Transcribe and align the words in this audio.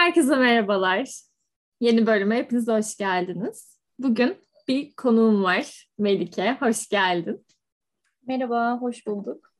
Herkese 0.00 0.36
merhabalar. 0.36 1.20
Yeni 1.80 2.06
bölüme 2.06 2.36
hepiniz 2.36 2.68
hoş 2.68 2.96
geldiniz. 2.96 3.78
Bugün 3.98 4.36
bir 4.68 4.92
konuğum 4.92 5.42
var. 5.42 5.88
Melike, 5.98 6.56
hoş 6.60 6.88
geldin. 6.88 7.46
Merhaba, 8.26 8.78
hoş 8.80 9.06
bulduk. 9.06 9.52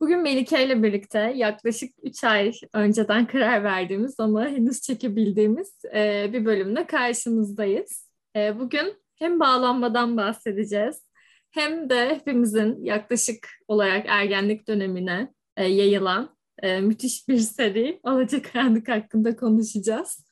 Bugün 0.00 0.22
Melike 0.22 0.66
ile 0.66 0.82
birlikte 0.82 1.32
yaklaşık 1.36 1.94
3 2.02 2.24
ay 2.24 2.52
önceden 2.72 3.26
karar 3.26 3.64
verdiğimiz 3.64 4.20
ama 4.20 4.46
henüz 4.46 4.80
çekebildiğimiz 4.80 5.84
e, 5.94 6.30
bir 6.32 6.44
bölümde 6.44 6.86
karşınızdayız. 6.86 8.10
E, 8.36 8.58
bugün 8.58 9.02
hem 9.16 9.40
bağlanmadan 9.40 10.16
bahsedeceğiz 10.16 11.06
hem 11.50 11.90
de 11.90 12.14
hepimizin 12.14 12.84
yaklaşık 12.84 13.48
olarak 13.68 14.06
ergenlik 14.08 14.68
dönemine 14.68 15.32
e, 15.56 15.64
yayılan 15.64 16.36
e, 16.62 16.80
müthiş 16.80 17.28
bir 17.28 17.38
seri 17.38 18.00
Alacakaranlık 18.04 18.88
hakkında 18.88 19.36
konuşacağız. 19.36 20.24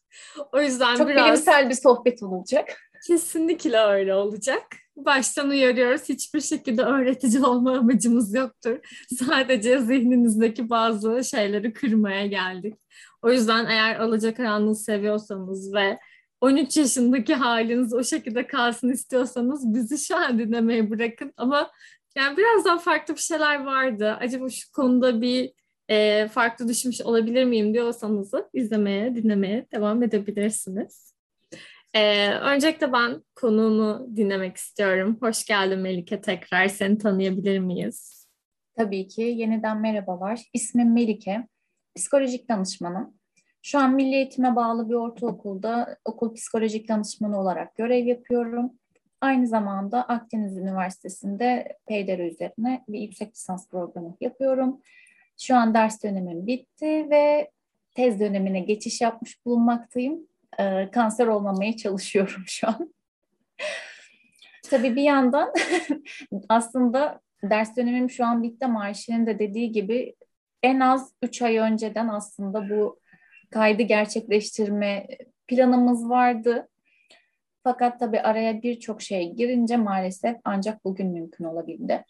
O 0.52 0.60
yüzden 0.60 0.96
Çok 0.96 1.08
biraz... 1.08 1.26
bilimsel 1.26 1.68
bir 1.68 1.74
sohbet 1.74 2.22
olacak. 2.22 2.78
Kesinlikle 3.06 3.78
öyle 3.78 4.14
olacak. 4.14 4.62
Baştan 4.96 5.48
uyarıyoruz. 5.48 6.08
Hiçbir 6.08 6.40
şekilde 6.40 6.82
öğretici 6.82 7.42
olma 7.44 7.78
amacımız 7.78 8.34
yoktur. 8.34 8.78
Sadece 9.18 9.78
zihninizdeki 9.78 10.70
bazı 10.70 11.24
şeyleri 11.24 11.72
kırmaya 11.72 12.26
geldik. 12.26 12.74
O 13.22 13.30
yüzden 13.30 13.66
eğer 13.66 14.00
Alacakaranlığı 14.00 14.76
seviyorsanız 14.76 15.74
ve 15.74 15.98
13 16.40 16.76
yaşındaki 16.76 17.34
haliniz 17.34 17.94
o 17.94 18.04
şekilde 18.04 18.46
kalsın 18.46 18.92
istiyorsanız 18.92 19.74
bizi 19.74 20.06
şu 20.06 20.16
an 20.16 20.38
dinlemeye 20.38 20.90
bırakın. 20.90 21.32
Ama 21.36 21.70
yani 22.16 22.36
birazdan 22.36 22.78
farklı 22.78 23.14
bir 23.14 23.20
şeyler 23.20 23.64
vardı. 23.64 24.16
Acaba 24.20 24.48
şu 24.48 24.72
konuda 24.72 25.20
bir 25.20 25.52
e, 25.88 26.28
farklı 26.28 26.68
düşmüş 26.68 27.00
olabilir 27.00 27.44
miyim 27.44 27.74
diyorsanız 27.74 28.32
izlemeye, 28.54 29.14
dinlemeye 29.14 29.66
devam 29.72 30.02
edebilirsiniz. 30.02 31.14
E, 31.94 32.28
öncelikle 32.28 32.92
ben 32.92 33.22
konuğumu 33.34 34.16
dinlemek 34.16 34.56
istiyorum. 34.56 35.16
Hoş 35.20 35.44
geldin 35.44 35.78
Melike 35.78 36.20
tekrar. 36.20 36.68
Seni 36.68 36.98
tanıyabilir 36.98 37.58
miyiz? 37.58 38.28
Tabii 38.76 39.08
ki. 39.08 39.22
Yeniden 39.22 39.80
merhabalar. 39.80 40.40
İsmim 40.52 40.92
Melike. 40.92 41.48
Psikolojik 41.96 42.48
danışmanım. 42.48 43.14
Şu 43.62 43.78
an 43.78 43.94
Milli 43.94 44.14
Eğitim'e 44.14 44.56
bağlı 44.56 44.88
bir 44.88 44.94
ortaokulda 44.94 45.96
okul 46.04 46.34
psikolojik 46.34 46.88
danışmanı 46.88 47.40
olarak 47.40 47.76
görev 47.76 48.06
yapıyorum. 48.06 48.72
Aynı 49.20 49.46
zamanda 49.46 50.02
Akdeniz 50.02 50.56
Üniversitesi'nde 50.56 51.78
PDR 51.86 52.30
üzerine 52.30 52.84
bir 52.88 53.00
yüksek 53.00 53.34
lisans 53.34 53.68
programı 53.70 54.16
yapıyorum. 54.20 54.80
Şu 55.42 55.56
an 55.56 55.74
ders 55.74 56.02
dönemim 56.02 56.46
bitti 56.46 57.10
ve 57.10 57.50
tez 57.94 58.20
dönemine 58.20 58.60
geçiş 58.60 59.00
yapmış 59.00 59.46
bulunmaktayım. 59.46 60.26
Ee, 60.60 60.90
kanser 60.92 61.26
olmamaya 61.26 61.76
çalışıyorum 61.76 62.42
şu 62.46 62.68
an. 62.68 62.94
Tabii 64.70 64.96
bir 64.96 65.02
yandan 65.02 65.52
aslında 66.48 67.20
ders 67.42 67.76
dönemim 67.76 68.10
şu 68.10 68.24
an 68.24 68.42
bitti 68.42 68.66
ama 68.66 68.80
Ayşe'nin 68.80 69.26
de 69.26 69.38
dediği 69.38 69.72
gibi 69.72 70.14
en 70.62 70.80
az 70.80 71.12
3 71.22 71.42
ay 71.42 71.56
önceden 71.56 72.08
aslında 72.08 72.70
bu 72.70 73.00
kaydı 73.50 73.82
gerçekleştirme 73.82 75.06
planımız 75.46 76.08
vardı. 76.08 76.68
Fakat 77.64 78.00
tabii 78.00 78.20
araya 78.20 78.62
birçok 78.62 79.02
şey 79.02 79.32
girince 79.32 79.76
maalesef 79.76 80.36
ancak 80.44 80.84
bugün 80.84 81.06
mümkün 81.06 81.44
olabildi. 81.44 82.04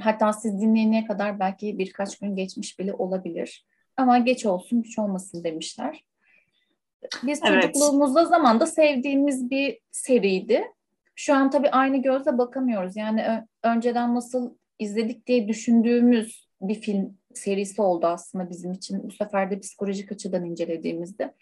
Hatta 0.00 0.32
siz 0.32 0.60
dinleyene 0.60 1.06
kadar 1.06 1.40
belki 1.40 1.78
birkaç 1.78 2.18
gün 2.18 2.36
geçmiş 2.36 2.78
bile 2.78 2.94
olabilir. 2.94 3.66
Ama 3.96 4.18
geç 4.18 4.46
olsun 4.46 4.82
hiç 4.82 4.98
olmasın 4.98 5.44
demişler. 5.44 6.04
Biz 7.22 7.40
evet. 7.44 7.62
çocukluğumuzda 7.62 8.24
zamanda 8.24 8.66
sevdiğimiz 8.66 9.50
bir 9.50 9.78
seriydi. 9.90 10.64
Şu 11.14 11.34
an 11.34 11.50
tabii 11.50 11.70
aynı 11.70 12.02
gözle 12.02 12.38
bakamıyoruz. 12.38 12.96
Yani 12.96 13.44
önceden 13.62 14.14
nasıl 14.14 14.54
izledik 14.78 15.26
diye 15.26 15.48
düşündüğümüz 15.48 16.48
bir 16.60 16.74
film 16.74 17.18
serisi 17.34 17.82
oldu 17.82 18.06
aslında 18.06 18.50
bizim 18.50 18.72
için. 18.72 19.02
Bu 19.02 19.10
sefer 19.10 19.50
de 19.50 19.60
psikolojik 19.60 20.12
açıdan 20.12 20.44
incelediğimizde. 20.44 21.34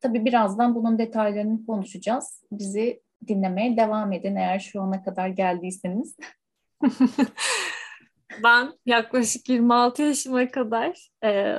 Tabii 0.00 0.24
birazdan 0.24 0.74
bunun 0.74 0.98
detaylarını 0.98 1.66
konuşacağız. 1.66 2.42
Bizi 2.52 3.02
dinlemeye 3.28 3.76
devam 3.76 4.12
edin 4.12 4.36
eğer 4.36 4.58
şu 4.58 4.82
ana 4.82 5.02
kadar 5.02 5.28
geldiyseniz. 5.28 6.16
ben 8.42 8.72
yaklaşık 8.86 9.48
26 9.48 10.02
yaşıma 10.02 10.50
kadar 10.50 11.08
e, 11.24 11.56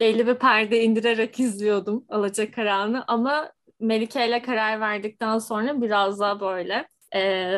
belli 0.00 0.26
bir 0.26 0.34
perde 0.34 0.84
indirerek 0.84 1.40
izliyordum 1.40 2.04
Alacakaran'ı 2.08 3.04
ama 3.06 3.52
Melike 3.80 4.28
ile 4.28 4.42
karar 4.42 4.80
verdikten 4.80 5.38
sonra 5.38 5.82
biraz 5.82 6.20
daha 6.20 6.40
böyle 6.40 6.88
e, 7.14 7.52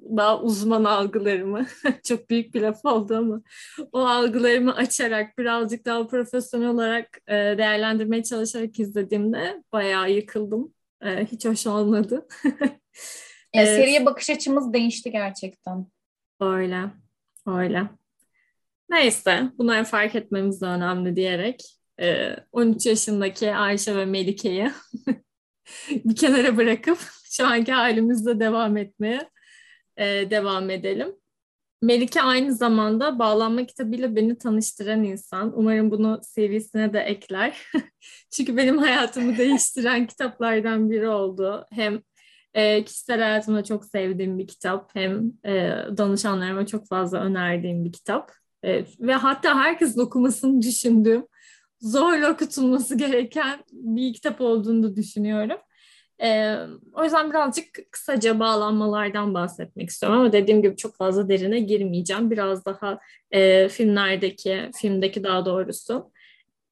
daha 0.00 0.40
uzman 0.40 0.84
algılarımı 0.84 1.66
çok 2.04 2.30
büyük 2.30 2.54
bir 2.54 2.60
laf 2.60 2.84
oldu 2.84 3.16
ama 3.16 3.42
o 3.92 3.98
algılarımı 3.98 4.74
açarak 4.74 5.38
birazcık 5.38 5.84
daha 5.84 6.06
profesyonel 6.06 6.68
olarak 6.68 7.18
e, 7.28 7.34
değerlendirmeye 7.34 8.22
çalışarak 8.22 8.80
izlediğimde 8.80 9.62
bayağı 9.72 10.10
yıkıldım. 10.10 10.74
E, 11.02 11.26
hiç 11.26 11.44
hoş 11.44 11.66
olmadı. 11.66 12.28
yani 13.54 13.66
seriye 13.66 14.06
bakış 14.06 14.30
açımız 14.30 14.72
değişti 14.72 15.10
gerçekten. 15.10 15.86
Öyle. 16.40 16.90
Öyle. 17.46 17.90
Neyse 18.90 19.52
bunları 19.58 19.84
fark 19.84 20.14
etmemiz 20.14 20.60
de 20.60 20.66
önemli 20.66 21.16
diyerek 21.16 21.80
13 22.52 22.86
e, 22.86 22.90
yaşındaki 22.90 23.54
Ayşe 23.54 23.96
ve 23.96 24.04
Melike'yi 24.04 24.70
bir 25.90 26.16
kenara 26.16 26.56
bırakıp 26.56 26.98
şu 27.30 27.46
anki 27.46 27.72
halimizde 27.72 28.40
devam 28.40 28.76
etmeye 28.76 29.30
e, 29.96 30.30
devam 30.30 30.70
edelim. 30.70 31.16
Melike 31.82 32.22
aynı 32.22 32.54
zamanda 32.54 33.18
Bağlanma 33.18 33.66
kitabıyla 33.66 34.16
beni 34.16 34.38
tanıştıran 34.38 35.04
insan. 35.04 35.58
Umarım 35.58 35.90
bunu 35.90 36.20
serisine 36.22 36.92
de 36.92 37.00
ekler. 37.00 37.66
Çünkü 38.30 38.56
benim 38.56 38.78
hayatımı 38.78 39.38
değiştiren 39.38 40.06
kitaplardan 40.06 40.90
biri 40.90 41.08
oldu. 41.08 41.66
Hem 41.70 42.02
e, 42.54 42.84
kişisel 42.84 43.20
hayatımda 43.20 43.64
çok 43.64 43.84
sevdiğim 43.84 44.38
bir 44.38 44.46
kitap. 44.46 44.90
Hem 44.94 45.32
e, 45.44 45.52
danışanlarıma 45.96 46.66
çok 46.66 46.88
fazla 46.88 47.20
önerdiğim 47.20 47.84
bir 47.84 47.92
kitap. 47.92 48.32
E, 48.64 48.84
ve 49.00 49.14
hatta 49.14 49.58
herkesin 49.58 50.00
okumasını 50.00 50.62
düşündüğüm, 50.62 51.26
zorla 51.80 52.32
okutulması 52.32 52.98
gereken 52.98 53.64
bir 53.72 54.12
kitap 54.14 54.40
olduğunu 54.40 54.96
düşünüyorum. 54.96 55.58
E, 56.22 56.56
o 56.92 57.04
yüzden 57.04 57.30
birazcık 57.30 57.66
kısaca 57.90 58.40
bağlanmalardan 58.40 59.34
bahsetmek 59.34 59.90
istiyorum 59.90 60.18
ama 60.18 60.32
dediğim 60.32 60.62
gibi 60.62 60.76
çok 60.76 60.96
fazla 60.96 61.28
derine 61.28 61.60
girmeyeceğim. 61.60 62.30
Biraz 62.30 62.64
daha 62.64 62.98
e, 63.30 63.68
filmlerdeki, 63.68 64.70
filmdeki 64.80 65.24
daha 65.24 65.46
doğrusu 65.46 66.12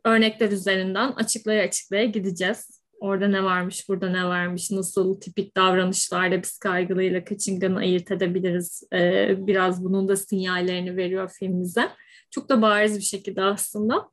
örnekler 0.04 0.50
üzerinden 0.50 1.12
açıklaya 1.12 1.64
açıklaya 1.64 2.04
gideceğiz. 2.04 2.77
Orada 3.00 3.28
ne 3.28 3.44
varmış, 3.44 3.88
burada 3.88 4.10
ne 4.10 4.24
varmış, 4.24 4.70
nasıl 4.70 5.20
tipik 5.20 5.56
davranışlarla 5.56 6.42
biz 6.42 6.58
kaygılıyla 6.58 7.24
kaçınganı 7.24 7.78
ayırt 7.78 8.10
edebiliriz. 8.10 8.82
Ee, 8.92 9.46
biraz 9.46 9.84
bunun 9.84 10.08
da 10.08 10.16
sinyallerini 10.16 10.96
veriyor 10.96 11.30
filmimize. 11.38 11.88
Çok 12.30 12.48
da 12.48 12.62
bariz 12.62 12.96
bir 12.96 13.04
şekilde 13.04 13.42
aslında. 13.42 14.10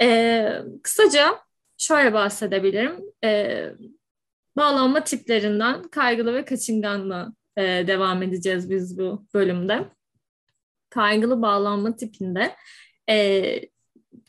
Ee, 0.00 0.58
kısaca 0.82 1.38
şöyle 1.76 2.12
bahsedebilirim. 2.12 3.00
Ee, 3.24 3.70
bağlanma 4.56 5.04
tiplerinden 5.04 5.82
kaygılı 5.82 6.34
ve 6.34 6.44
kaçınganla 6.44 7.32
e, 7.56 7.62
devam 7.62 8.22
edeceğiz 8.22 8.70
biz 8.70 8.98
bu 8.98 9.26
bölümde. 9.34 9.84
Kaygılı 10.90 11.42
bağlanma 11.42 11.96
tipinde 11.96 12.56
e, 13.08 13.60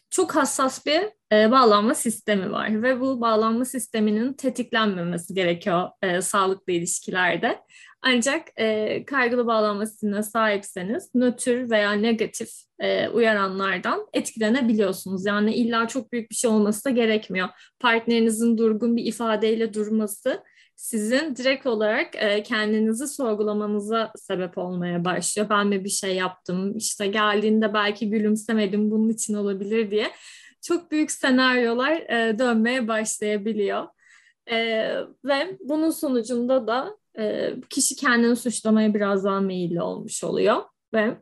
çok 0.09 0.35
hassas 0.35 0.85
bir 0.85 1.16
e, 1.31 1.51
bağlanma 1.51 1.95
sistemi 1.95 2.51
var 2.51 2.83
ve 2.83 2.99
bu 2.99 3.21
bağlanma 3.21 3.65
sisteminin 3.65 4.33
tetiklenmemesi 4.33 5.33
gerekiyor 5.33 5.89
e, 6.01 6.21
sağlıklı 6.21 6.73
ilişkilerde. 6.73 7.59
Ancak 8.01 8.47
e, 8.59 9.05
kaygılı 9.05 9.47
bağlanma 9.47 9.85
sahipseniz 10.23 11.15
nötr 11.15 11.69
veya 11.69 11.91
negatif 11.91 12.49
e, 12.79 13.09
uyaranlardan 13.09 14.07
etkilenebiliyorsunuz. 14.13 15.25
Yani 15.25 15.55
illa 15.55 15.87
çok 15.87 16.11
büyük 16.11 16.31
bir 16.31 16.35
şey 16.35 16.49
olması 16.49 16.85
da 16.85 16.89
gerekmiyor. 16.89 17.49
Partnerinizin 17.79 18.57
durgun 18.57 18.95
bir 18.95 19.05
ifadeyle 19.05 19.73
durması 19.73 20.43
sizin 20.75 21.35
direkt 21.35 21.65
olarak 21.65 22.15
e, 22.15 22.43
kendinizi 22.43 23.07
sorgulamanıza 23.07 24.11
sebep 24.15 24.57
olmaya 24.57 25.05
başlıyor. 25.05 25.49
Ben 25.49 25.67
mi 25.67 25.83
bir 25.83 25.89
şey 25.89 26.15
yaptım? 26.15 26.77
İşte 26.77 27.07
geldiğinde 27.07 27.73
belki 27.73 28.09
gülümsemedim 28.09 28.91
bunun 28.91 29.09
için 29.09 29.33
olabilir 29.33 29.91
diye 29.91 30.11
çok 30.67 30.91
büyük 30.91 31.11
senaryolar 31.11 31.91
e, 31.91 32.39
dönmeye 32.39 32.87
başlayabiliyor. 32.87 33.87
E, 34.51 34.57
ve 35.25 35.57
bunun 35.63 35.89
sonucunda 35.89 36.67
da 36.67 36.97
e, 37.19 37.53
kişi 37.69 37.95
kendini 37.95 38.35
suçlamaya 38.35 38.93
biraz 38.93 39.23
daha 39.23 39.39
meyilli 39.39 39.81
olmuş 39.81 40.23
oluyor 40.23 40.63
ve 40.93 41.17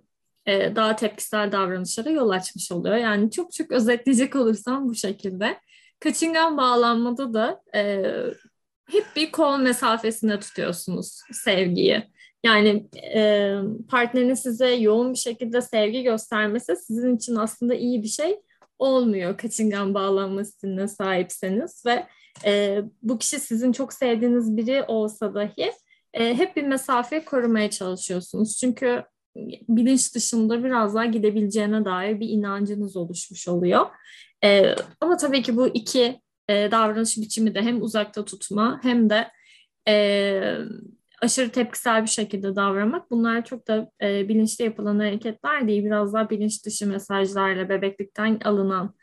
e, 0.46 0.76
daha 0.76 0.96
tepkisel 0.96 1.52
davranışlara 1.52 2.10
yol 2.10 2.30
açmış 2.30 2.72
oluyor. 2.72 2.96
Yani 2.96 3.32
çok 3.32 3.54
çok 3.54 3.72
özetleyecek 3.72 4.36
olursam 4.36 4.90
bu 4.90 4.96
şekilde. 4.96 5.60
Kaçıngan 6.00 6.58
bağlanmada 6.58 7.34
da 7.34 7.62
e, 7.76 8.04
hep 8.92 9.06
bir 9.16 9.32
kol 9.32 9.58
mesafesinde 9.58 10.40
tutuyorsunuz 10.40 11.22
sevgiyi. 11.32 12.04
Yani 12.44 12.88
e, 13.16 13.54
partnerin 13.90 14.34
size 14.34 14.70
yoğun 14.70 15.14
bir 15.14 15.18
şekilde 15.18 15.62
sevgi 15.62 16.04
göstermesi 16.04 16.76
sizin 16.76 17.16
için 17.16 17.36
aslında 17.36 17.76
iyi 17.76 18.04
bir 18.04 18.08
şey 18.08 18.40
olmuyor 18.80 19.38
kaçıngan 19.38 19.94
bağlanma 19.94 20.44
sahipseniz 20.88 21.86
ve 21.86 22.08
e, 22.46 22.82
bu 23.02 23.18
kişi 23.18 23.40
sizin 23.40 23.72
çok 23.72 23.94
sevdiğiniz 23.94 24.58
biri 24.58 24.84
olsa 24.88 25.34
dahi 25.34 25.72
e, 26.14 26.38
hep 26.38 26.56
bir 26.56 26.64
mesafe 26.64 27.26
korumaya 27.26 27.70
çalışıyorsunuz. 27.70 28.58
Çünkü 28.58 29.04
bilinç 29.70 30.16
dışında 30.16 30.64
biraz 30.64 30.96
daha 30.96 31.06
gidebileceğine 31.06 31.86
dair 31.86 32.20
bir 32.20 32.30
inancınız 32.30 32.96
oluşmuş 32.98 33.48
oluyor. 33.48 33.86
E, 34.44 34.76
ama 35.02 35.18
tabii 35.18 35.42
ki 35.42 35.58
bu 35.58 35.68
iki 35.68 36.22
e, 36.50 36.72
davranış 36.72 37.18
biçimi 37.18 37.56
de 37.56 37.62
hem 37.62 37.82
uzakta 37.82 38.26
tutma 38.26 38.80
hem 38.84 39.10
de 39.10 39.28
e, 39.88 40.58
aşırı 41.22 41.52
tepkisel 41.52 42.04
bir 42.04 42.10
şekilde 42.10 42.56
davranmak 42.56 43.12
bunlar 43.12 43.46
çok 43.46 43.68
da 43.68 43.92
e, 44.02 44.30
bilinçli 44.30 44.66
yapılan 44.66 45.00
hareketler 45.00 45.68
değil. 45.68 45.86
Biraz 45.86 46.14
daha 46.14 46.30
bilinç 46.30 46.66
dışı 46.66 46.88
mesajlarla 46.88 47.70
bebeklikten 47.70 48.40
alınan, 48.44 48.96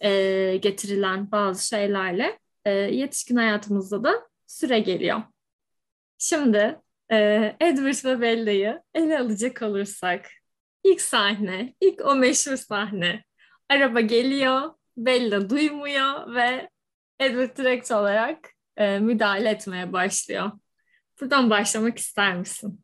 e, 0.00 0.56
getirilen 0.56 1.30
bazı 1.30 1.66
şeylerle 1.66 2.38
e, 2.64 2.70
yetişkin 2.70 3.36
hayatımızda 3.36 4.04
da 4.04 4.28
süre 4.46 4.78
geliyor. 4.78 5.22
Şimdi 6.18 6.80
e, 7.12 7.16
Edward 7.60 8.04
ve 8.04 8.20
Bella'yı 8.20 8.82
ele 8.94 9.18
alacak 9.18 9.62
olursak 9.62 10.30
ilk 10.84 11.00
sahne, 11.00 11.74
ilk 11.80 12.06
o 12.06 12.14
meşhur 12.16 12.56
sahne. 12.56 13.24
Araba 13.68 14.00
geliyor, 14.00 14.74
Bella 14.96 15.50
duymuyor 15.50 16.34
ve 16.34 16.68
Edward 17.18 17.56
direkt 17.56 17.90
olarak 17.90 18.50
e, 18.76 18.98
müdahale 18.98 19.50
etmeye 19.50 19.92
başlıyor. 19.92 20.52
Buradan 21.24 21.50
başlamak 21.50 21.98
ister 21.98 22.36
misin? 22.36 22.80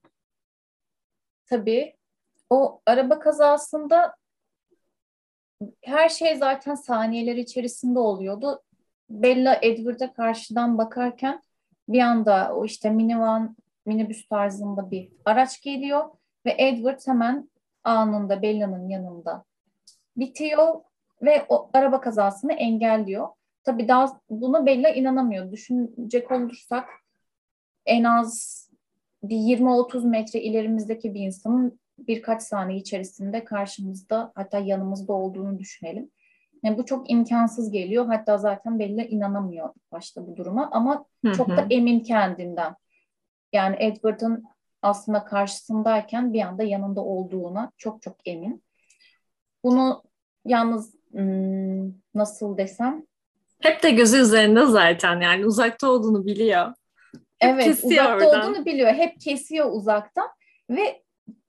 Tabii. 1.46 1.96
O 2.50 2.80
araba 2.86 3.18
kazasında 3.18 4.14
her 5.82 6.08
şey 6.08 6.36
zaten 6.36 6.74
saniyeler 6.74 7.36
içerisinde 7.36 7.98
oluyordu. 7.98 8.62
Bella 9.10 9.58
Edward'a 9.62 10.12
karşıdan 10.12 10.78
bakarken 10.78 11.42
bir 11.88 12.00
anda 12.00 12.54
o 12.54 12.64
işte 12.64 12.90
minivan, 12.90 13.56
minibüs 13.86 14.28
tarzında 14.28 14.90
bir 14.90 15.12
araç 15.24 15.60
geliyor 15.60 16.10
ve 16.46 16.54
Edward 16.58 17.00
hemen 17.06 17.50
anında 17.84 18.42
Bella'nın 18.42 18.88
yanında 18.88 19.44
bitiyor 20.16 20.80
ve 21.22 21.46
o 21.48 21.70
araba 21.72 22.00
kazasını 22.00 22.52
engelliyor. 22.52 23.28
Tabii 23.64 23.88
daha 23.88 24.20
buna 24.30 24.66
Bella 24.66 24.88
inanamıyor. 24.88 25.52
Düşünecek 25.52 26.30
olursak 26.30 26.88
en 27.90 28.04
az 28.04 28.60
bir 29.22 29.36
20-30 29.36 30.08
metre 30.08 30.40
ilerimizdeki 30.40 31.14
bir 31.14 31.20
insanın 31.20 31.80
birkaç 31.98 32.42
saniye 32.42 32.78
içerisinde 32.78 33.44
karşımızda 33.44 34.32
hatta 34.34 34.58
yanımızda 34.58 35.12
olduğunu 35.12 35.58
düşünelim. 35.58 36.10
Yani 36.62 36.78
bu 36.78 36.84
çok 36.84 37.10
imkansız 37.10 37.70
geliyor. 37.70 38.06
Hatta 38.06 38.38
zaten 38.38 38.78
Bella 38.78 39.02
inanamıyor 39.02 39.68
başta 39.92 40.26
bu 40.26 40.36
duruma 40.36 40.70
ama 40.72 41.04
hı 41.24 41.30
hı. 41.30 41.34
çok 41.34 41.48
da 41.48 41.66
emin 41.70 42.00
kendinden. 42.00 42.74
Yani 43.52 43.76
Edward'ın 43.78 44.44
aslında 44.82 45.24
karşısındayken 45.24 46.32
bir 46.32 46.40
anda 46.40 46.62
yanında 46.62 47.00
olduğuna 47.00 47.72
çok 47.76 48.02
çok 48.02 48.16
emin. 48.24 48.62
Bunu 49.64 50.02
yalnız 50.44 50.94
hmm, 51.12 51.92
nasıl 52.14 52.56
desem 52.58 53.02
hep 53.60 53.82
de 53.82 53.90
gözü 53.90 54.16
üzerinde 54.16 54.66
zaten 54.66 55.20
yani 55.20 55.46
uzakta 55.46 55.90
olduğunu 55.90 56.26
biliyor. 56.26 56.74
Evet 57.40 57.84
uzakta 57.84 58.26
oradan. 58.26 58.40
olduğunu 58.40 58.64
biliyor. 58.64 58.92
Hep 58.92 59.20
kesiyor 59.20 59.72
uzaktan 59.72 60.28
ve 60.70 61.02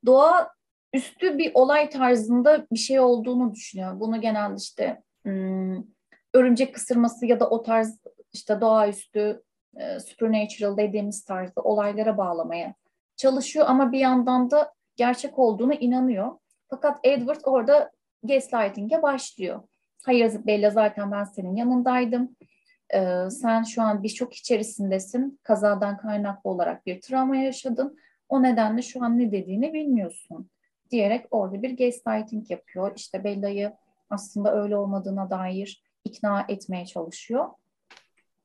doğa 0.05 0.49
üstü 0.93 1.38
bir 1.38 1.51
olay 1.53 1.89
tarzında 1.89 2.67
bir 2.71 2.79
şey 2.79 2.99
olduğunu 2.99 3.53
düşünüyor. 3.53 3.99
Bunu 3.99 4.21
genelde 4.21 4.55
işte 4.57 5.01
hmm, 5.23 5.83
örümcek 6.33 6.73
kısırması 6.75 7.25
ya 7.25 7.39
da 7.39 7.49
o 7.49 7.63
tarz 7.63 7.99
işte 8.33 8.61
doğaüstü 8.61 9.43
e, 9.77 9.99
supernatural 9.99 10.77
dediğimiz 10.77 11.23
tarzda 11.23 11.61
olaylara 11.61 12.17
bağlamaya 12.17 12.73
çalışıyor 13.15 13.65
ama 13.69 13.91
bir 13.91 13.99
yandan 13.99 14.51
da 14.51 14.73
gerçek 14.95 15.39
olduğunu 15.39 15.73
inanıyor. 15.73 16.31
Fakat 16.69 16.99
Edward 17.03 17.41
orada 17.43 17.91
gaslighting'e 18.23 19.01
başlıyor. 19.01 19.61
Hayır 20.05 20.31
Bella 20.45 20.69
zaten 20.69 21.11
ben 21.11 21.23
senin 21.23 21.55
yanındaydım. 21.55 22.35
Ee, 22.93 23.29
sen 23.29 23.63
şu 23.63 23.81
an 23.81 24.03
bir 24.03 24.09
şok 24.09 24.33
içerisindesin. 24.33 25.39
Kazadan 25.43 25.97
kaynaklı 25.97 26.49
olarak 26.49 26.85
bir 26.85 27.01
travma 27.01 27.35
yaşadın. 27.35 27.97
O 28.29 28.43
nedenle 28.43 28.81
şu 28.81 29.03
an 29.03 29.19
ne 29.19 29.31
dediğini 29.31 29.73
bilmiyorsun 29.73 30.49
diyerek 30.91 31.25
orada 31.31 31.61
bir 31.61 31.77
gaslighting 31.77 32.51
yapıyor. 32.51 32.91
İşte 32.95 33.23
Bella'yı 33.23 33.73
aslında 34.09 34.61
öyle 34.61 34.77
olmadığına 34.77 35.29
dair 35.29 35.83
ikna 36.05 36.45
etmeye 36.47 36.85
çalışıyor. 36.85 37.49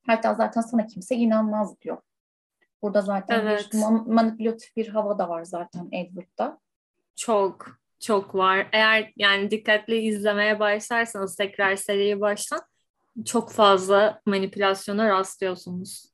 Hatta 0.06 0.34
zaten 0.34 0.60
sana 0.60 0.86
kimse 0.86 1.14
inanmaz 1.14 1.80
diyor. 1.80 1.98
Burada 2.82 3.02
zaten 3.02 3.40
evet. 3.40 3.68
bir 3.72 3.78
manipülatif 4.12 4.76
bir 4.76 4.88
hava 4.88 5.18
da 5.18 5.28
var 5.28 5.44
zaten 5.44 5.88
Edward'da. 5.92 6.58
Çok 7.16 7.66
çok 8.00 8.34
var. 8.34 8.68
Eğer 8.72 9.12
yani 9.16 9.50
dikkatli 9.50 9.98
izlemeye 9.98 10.60
başlarsanız 10.60 11.36
tekrar 11.36 11.76
seriyi 11.76 12.20
baştan 12.20 12.60
çok 13.24 13.52
fazla 13.52 14.20
manipülasyona 14.26 15.08
rastlıyorsunuz. 15.08 16.12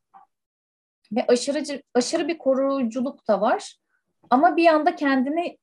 Ve 1.12 1.26
aşırı 1.28 1.82
aşırı 1.94 2.28
bir 2.28 2.38
koruyuculuk 2.38 3.28
da 3.28 3.40
var. 3.40 3.76
Ama 4.30 4.56
bir 4.56 4.66
anda 4.66 4.96
kendini 4.96 5.58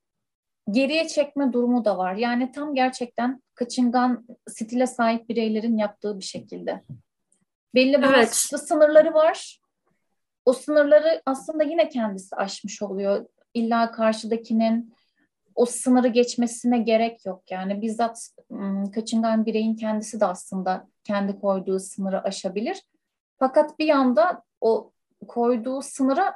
geriye 0.71 1.07
çekme 1.07 1.53
durumu 1.53 1.85
da 1.85 1.97
var. 1.97 2.15
Yani 2.15 2.51
tam 2.51 2.75
gerçekten 2.75 3.43
kaçıngan 3.55 4.27
stile 4.49 4.87
sahip 4.87 5.29
bireylerin 5.29 5.77
yaptığı 5.77 6.19
bir 6.19 6.23
şekilde. 6.23 6.83
Belli 7.75 8.01
bazı 8.01 8.13
evet. 8.13 8.35
sınırları 8.35 9.13
var. 9.13 9.61
O 10.45 10.53
sınırları 10.53 11.21
aslında 11.25 11.63
yine 11.63 11.89
kendisi 11.89 12.35
aşmış 12.35 12.81
oluyor. 12.81 13.25
İlla 13.53 13.91
karşıdakinin 13.91 14.93
o 15.59 15.65
sınırı 15.65 16.07
geçmesine 16.07 16.79
gerek 16.79 17.25
yok. 17.25 17.51
Yani 17.51 17.81
bizzat 17.81 18.29
kaçıngan 18.95 19.45
bireyin 19.45 19.75
kendisi 19.75 20.19
de 20.19 20.25
aslında 20.25 20.87
kendi 21.03 21.39
koyduğu 21.39 21.79
sınırı 21.79 22.23
aşabilir. 22.23 22.81
Fakat 23.39 23.79
bir 23.79 23.85
yanda 23.85 24.43
o 24.61 24.91
koyduğu 25.27 25.81
sınıra 25.81 26.33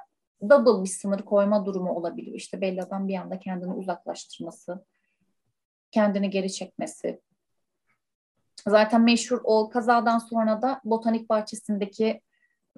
double 0.49 0.83
bir 0.83 0.89
sınır 0.89 1.19
koyma 1.19 1.65
durumu 1.65 1.91
olabiliyor. 1.91 2.35
İşte 2.37 2.61
Bella'dan 2.61 3.07
bir 3.07 3.15
anda 3.15 3.39
kendini 3.39 3.73
uzaklaştırması, 3.73 4.85
kendini 5.91 6.29
geri 6.29 6.51
çekmesi. 6.51 7.21
Zaten 8.67 9.01
meşhur 9.01 9.41
o 9.43 9.69
kazadan 9.69 10.19
sonra 10.19 10.61
da 10.61 10.81
botanik 10.83 11.29
bahçesindeki 11.29 12.21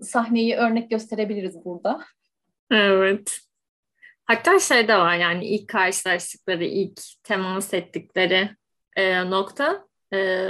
sahneyi 0.01 0.55
örnek 0.55 0.89
gösterebiliriz 0.89 1.65
burada. 1.65 2.01
Evet. 2.71 3.44
Hatta 4.25 4.59
şey 4.59 4.87
de 4.87 4.97
var 4.97 5.15
yani 5.17 5.45
ilk 5.45 5.67
karşılaştıkları, 5.67 6.63
ilk 6.63 7.01
temas 7.23 7.73
ettikleri 7.73 8.49
e, 8.95 9.29
nokta 9.29 9.87
e, 10.13 10.49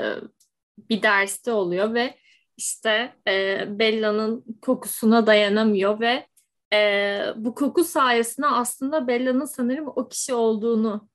bir 0.78 1.02
derste 1.02 1.52
oluyor 1.52 1.94
ve 1.94 2.18
işte 2.58 3.16
e, 3.28 3.66
Bella'nın 3.80 4.46
kokusuna 4.62 5.28
dayanamıyor 5.28 6.00
ve 6.00 6.28
e, 6.74 7.22
bu 7.36 7.56
koku 7.56 7.84
sayesinde 7.84 8.48
aslında 8.48 9.08
Bella'nın 9.08 9.46
sanırım 9.46 9.88
o 9.88 10.10
kişi 10.10 10.34
olduğunu 10.34 11.10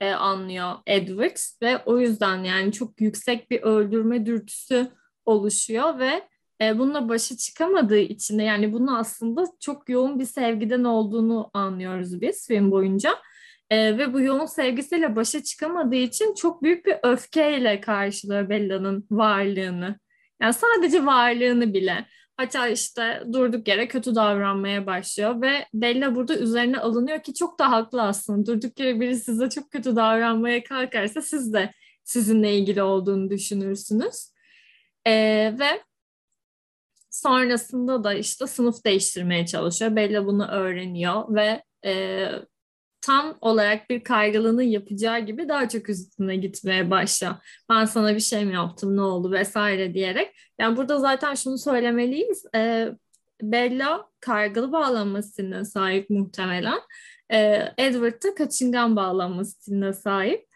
e, 0.00 0.10
anlıyor 0.10 0.72
Edward 0.86 1.36
ve 1.62 1.84
o 1.84 1.98
yüzden 1.98 2.44
yani 2.44 2.72
çok 2.72 3.00
yüksek 3.00 3.50
bir 3.50 3.62
öldürme 3.62 4.26
dürtüsü 4.26 4.92
oluşuyor 5.24 5.98
ve 5.98 6.28
e, 6.64 6.78
bununla 6.78 7.08
başa 7.08 7.36
çıkamadığı 7.36 7.98
için 7.98 8.38
de 8.38 8.42
yani 8.42 8.72
bunu 8.72 8.98
aslında 8.98 9.44
çok 9.60 9.88
yoğun 9.88 10.18
bir 10.20 10.24
sevgiden 10.24 10.84
olduğunu 10.84 11.50
anlıyoruz 11.54 12.20
biz 12.20 12.46
film 12.48 12.70
boyunca. 12.70 13.10
E, 13.70 13.98
ve 13.98 14.12
bu 14.12 14.20
yoğun 14.20 14.46
sevgisiyle 14.46 15.16
başa 15.16 15.42
çıkamadığı 15.42 15.96
için 15.96 16.34
çok 16.34 16.62
büyük 16.62 16.86
bir 16.86 16.96
öfkeyle 17.02 17.80
karşılıyor 17.80 18.48
Bella'nın 18.48 19.06
varlığını. 19.10 19.98
Yani 20.42 20.52
sadece 20.52 21.06
varlığını 21.06 21.74
bile. 21.74 22.06
Hatta 22.36 22.68
işte 22.68 23.22
durduk 23.32 23.68
yere 23.68 23.88
kötü 23.88 24.14
davranmaya 24.14 24.86
başlıyor 24.86 25.42
ve 25.42 25.66
Bella 25.74 26.14
burada 26.14 26.38
üzerine 26.38 26.78
alınıyor 26.78 27.22
ki 27.22 27.34
çok 27.34 27.58
da 27.58 27.70
haklı 27.70 28.02
aslında. 28.02 28.46
Durduk 28.46 28.80
yere 28.80 29.00
biri 29.00 29.16
size 29.16 29.48
çok 29.48 29.70
kötü 29.70 29.96
davranmaya 29.96 30.64
kalkarsa 30.64 31.22
siz 31.22 31.52
de 31.52 31.70
sizinle 32.04 32.56
ilgili 32.56 32.82
olduğunu 32.82 33.30
düşünürsünüz. 33.30 34.34
Ee, 35.06 35.54
ve 35.58 35.80
sonrasında 37.14 38.04
da 38.04 38.14
işte 38.14 38.46
sınıf 38.46 38.84
değiştirmeye 38.84 39.46
çalışıyor. 39.46 39.96
Bella 39.96 40.26
bunu 40.26 40.46
öğreniyor 40.46 41.34
ve 41.34 41.62
e, 41.84 42.26
tam 43.00 43.38
olarak 43.40 43.90
bir 43.90 44.04
kaygılının 44.04 44.62
yapacağı 44.62 45.20
gibi 45.20 45.48
daha 45.48 45.68
çok 45.68 45.88
üstüne 45.88 46.36
gitmeye 46.36 46.90
başla. 46.90 47.40
Ben 47.70 47.84
sana 47.84 48.14
bir 48.14 48.20
şey 48.20 48.44
mi 48.44 48.54
yaptım 48.54 48.96
ne 48.96 49.00
oldu 49.00 49.32
vesaire 49.32 49.94
diyerek. 49.94 50.36
Yani 50.58 50.76
burada 50.76 51.00
zaten 51.00 51.34
şunu 51.34 51.58
söylemeliyiz. 51.58 52.44
E, 52.54 52.88
Bella 53.42 54.08
kaygılı 54.20 54.72
bağlanma 54.72 55.22
stiline 55.22 55.64
sahip 55.64 56.10
muhtemelen. 56.10 56.80
E, 57.32 57.68
Edward 57.78 58.24
da 58.24 58.34
kaçıngan 58.34 58.96
bağlanma 58.96 59.44
stiline 59.44 59.92
sahip. 59.92 60.46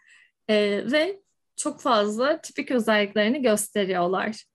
E, 0.47 0.55
ve 0.91 1.19
çok 1.55 1.81
fazla 1.81 2.41
tipik 2.41 2.71
özelliklerini 2.71 3.41
gösteriyorlar 3.41 4.48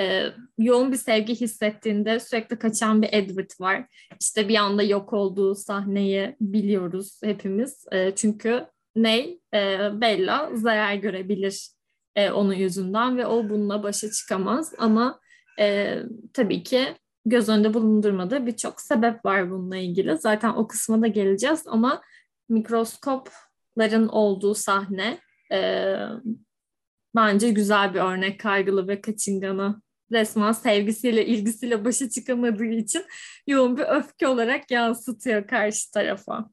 e, 0.00 0.26
yoğun 0.58 0.92
bir 0.92 0.96
sevgi 0.96 1.34
hissettiğinde 1.34 2.20
sürekli 2.20 2.58
kaçan 2.58 3.02
bir 3.02 3.08
Edward 3.12 3.50
var. 3.60 3.86
İşte 4.20 4.48
bir 4.48 4.56
anda 4.56 4.82
yok 4.82 5.12
olduğu 5.12 5.54
sahneyi 5.54 6.36
biliyoruz 6.40 7.20
hepimiz. 7.24 7.86
E, 7.92 8.14
çünkü 8.14 8.66
Ney, 8.96 9.40
e, 9.54 9.78
Bella 10.00 10.50
zarar 10.54 10.94
görebilir 10.94 11.68
e, 12.16 12.30
onun 12.30 12.52
yüzünden 12.52 13.18
ve 13.18 13.26
o 13.26 13.48
bununla 13.48 13.82
başa 13.82 14.10
çıkamaz. 14.10 14.74
Ama 14.78 15.20
e, 15.60 15.96
tabii 16.32 16.62
ki 16.62 16.96
göz 17.26 17.48
önünde 17.48 17.74
bulundurmadığı 17.74 18.46
birçok 18.46 18.80
sebep 18.80 19.24
var 19.24 19.50
bununla 19.50 19.76
ilgili. 19.76 20.16
Zaten 20.18 20.50
o 20.50 20.66
kısma 20.68 21.02
da 21.02 21.06
geleceğiz 21.06 21.62
ama 21.66 22.02
mikroskopların 22.48 24.08
olduğu 24.08 24.54
sahne 24.54 25.18
e, 25.52 25.94
bence 27.16 27.50
güzel 27.50 27.94
bir 27.94 28.00
örnek 28.00 28.40
kaygılı 28.40 28.88
ve 28.88 29.00
kaçınganı 29.00 29.82
resmen 30.12 30.52
sevgisiyle, 30.52 31.26
ilgisiyle 31.26 31.84
başa 31.84 32.10
çıkamadığı 32.10 32.64
için 32.64 33.04
yoğun 33.46 33.76
bir 33.76 33.82
öfke 33.82 34.28
olarak 34.28 34.70
yansıtıyor 34.70 35.46
karşı 35.46 35.90
tarafa. 35.90 36.50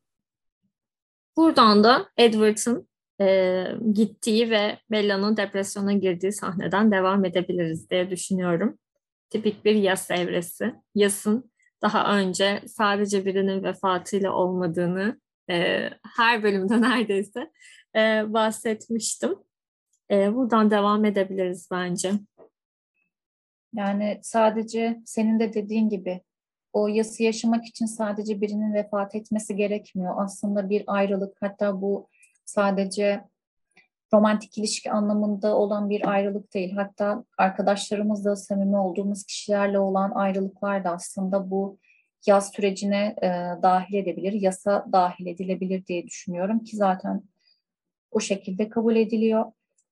Buradan 1.37 1.83
da 1.83 2.09
Edward'ın 2.17 2.87
e, 3.21 3.65
gittiği 3.93 4.49
ve 4.49 4.77
Bella'nın 4.91 5.37
depresyona 5.37 5.93
girdiği 5.93 6.31
sahneden 6.31 6.91
devam 6.91 7.25
edebiliriz 7.25 7.89
diye 7.89 8.09
düşünüyorum. 8.09 8.77
Tipik 9.29 9.65
bir 9.65 9.75
yas 9.75 10.11
evresi. 10.11 10.75
Yasın 10.95 11.51
daha 11.81 12.17
önce 12.17 12.61
sadece 12.67 13.25
birinin 13.25 13.63
vefatıyla 13.63 14.31
olmadığını 14.31 15.21
e, 15.49 15.89
her 16.17 16.43
bölümde 16.43 16.81
neredeyse 16.81 17.51
e, 17.95 18.23
bahsetmiştim. 18.33 19.35
E, 20.11 20.35
buradan 20.35 20.71
devam 20.71 21.05
edebiliriz 21.05 21.67
bence. 21.71 22.11
Yani 23.73 24.19
sadece 24.21 25.01
senin 25.05 25.39
de 25.39 25.53
dediğin 25.53 25.89
gibi 25.89 26.21
o 26.73 26.87
yası 26.87 27.23
yaşamak 27.23 27.65
için 27.65 27.85
sadece 27.85 28.41
birinin 28.41 28.73
vefat 28.73 29.15
etmesi 29.15 29.55
gerekmiyor. 29.55 30.15
Aslında 30.17 30.69
bir 30.69 30.83
ayrılık 30.87 31.37
hatta 31.41 31.81
bu 31.81 32.07
sadece 32.45 33.23
romantik 34.13 34.57
ilişki 34.57 34.91
anlamında 34.91 35.57
olan 35.57 35.89
bir 35.89 36.09
ayrılık 36.09 36.53
değil. 36.53 36.75
Hatta 36.75 37.25
arkadaşlarımızla 37.37 38.35
samimi 38.35 38.77
olduğumuz 38.77 39.23
kişilerle 39.23 39.79
olan 39.79 40.11
ayrılıklar 40.11 40.83
da 40.83 40.89
aslında 40.89 41.51
bu 41.51 41.77
yaz 42.27 42.51
sürecine 42.51 43.15
e, 43.21 43.27
dahil 43.63 43.93
edebilir, 43.93 44.33
yasa 44.33 44.85
dahil 44.91 45.25
edilebilir 45.25 45.85
diye 45.85 46.07
düşünüyorum 46.07 46.59
ki 46.59 46.75
zaten 46.75 47.23
o 48.11 48.19
şekilde 48.19 48.69
kabul 48.69 48.95
ediliyor. 48.95 49.51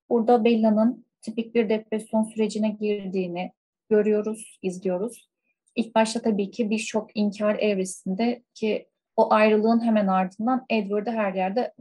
Burada 0.09 0.43
Bella'nın 0.43 1.05
tipik 1.21 1.55
bir 1.55 1.69
depresyon 1.69 2.23
sürecine 2.23 2.69
girdiğini, 2.69 3.51
görüyoruz, 3.89 4.59
izliyoruz. 4.61 5.29
İlk 5.75 5.95
başta 5.95 6.21
tabii 6.21 6.51
ki 6.51 6.69
bir 6.69 6.77
şok 6.77 7.09
inkar 7.15 7.55
evresinde 7.55 8.43
ki 8.53 8.89
o 9.15 9.33
ayrılığın 9.33 9.85
hemen 9.85 10.07
ardından 10.07 10.65
Edward'ı 10.69 11.11
her 11.11 11.33
yerde 11.33 11.73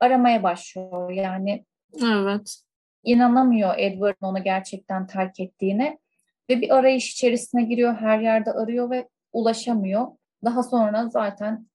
aramaya 0.00 0.42
başlıyor. 0.42 1.10
Yani 1.10 1.64
evet. 2.02 2.62
inanamıyor 3.04 3.74
Edward'ın 3.78 4.26
onu 4.26 4.42
gerçekten 4.42 5.06
terk 5.06 5.40
ettiğine 5.40 5.98
ve 6.50 6.60
bir 6.60 6.76
arayış 6.76 7.12
içerisine 7.12 7.62
giriyor, 7.62 7.94
her 7.94 8.20
yerde 8.20 8.52
arıyor 8.52 8.90
ve 8.90 9.08
ulaşamıyor. 9.32 10.06
Daha 10.44 10.62
sonra 10.62 11.08
zaten 11.08 11.66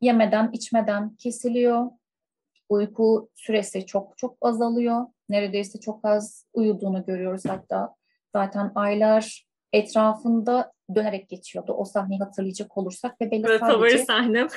yemeden, 0.00 0.50
içmeden 0.52 1.16
kesiliyor. 1.16 1.90
Uyku 2.68 3.30
süresi 3.34 3.86
çok 3.86 4.18
çok 4.18 4.36
azalıyor. 4.40 5.06
Neredeyse 5.28 5.80
çok 5.80 6.04
az 6.04 6.46
uyuduğunu 6.52 7.06
görüyoruz 7.06 7.44
hatta 7.48 7.97
Zaten 8.34 8.72
aylar 8.74 9.46
etrafında 9.72 10.72
dönerek 10.94 11.28
geçiyordu. 11.28 11.72
O 11.72 11.84
sahneyi 11.84 12.20
hatırlayacak 12.20 12.78
olursak 12.78 13.20
ve 13.20 13.30
belli 13.30 13.42
sadece... 13.42 13.58
favori 13.58 13.98
sahnem. 13.98 14.48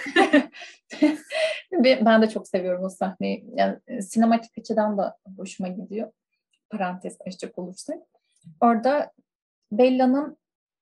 ben 2.05 2.21
de 2.21 2.29
çok 2.29 2.47
seviyorum 2.47 2.83
o 2.83 2.89
sahneyi. 2.89 3.45
Yani, 3.55 3.79
e, 3.87 4.01
sinematik 4.01 4.57
açıdan 4.57 4.97
da 4.97 5.17
hoşuma 5.37 5.69
gidiyor. 5.69 6.11
Parantez 6.69 7.17
açacak 7.27 7.59
olursak. 7.59 7.97
Orada 8.61 9.11
Bella'nın 9.71 10.37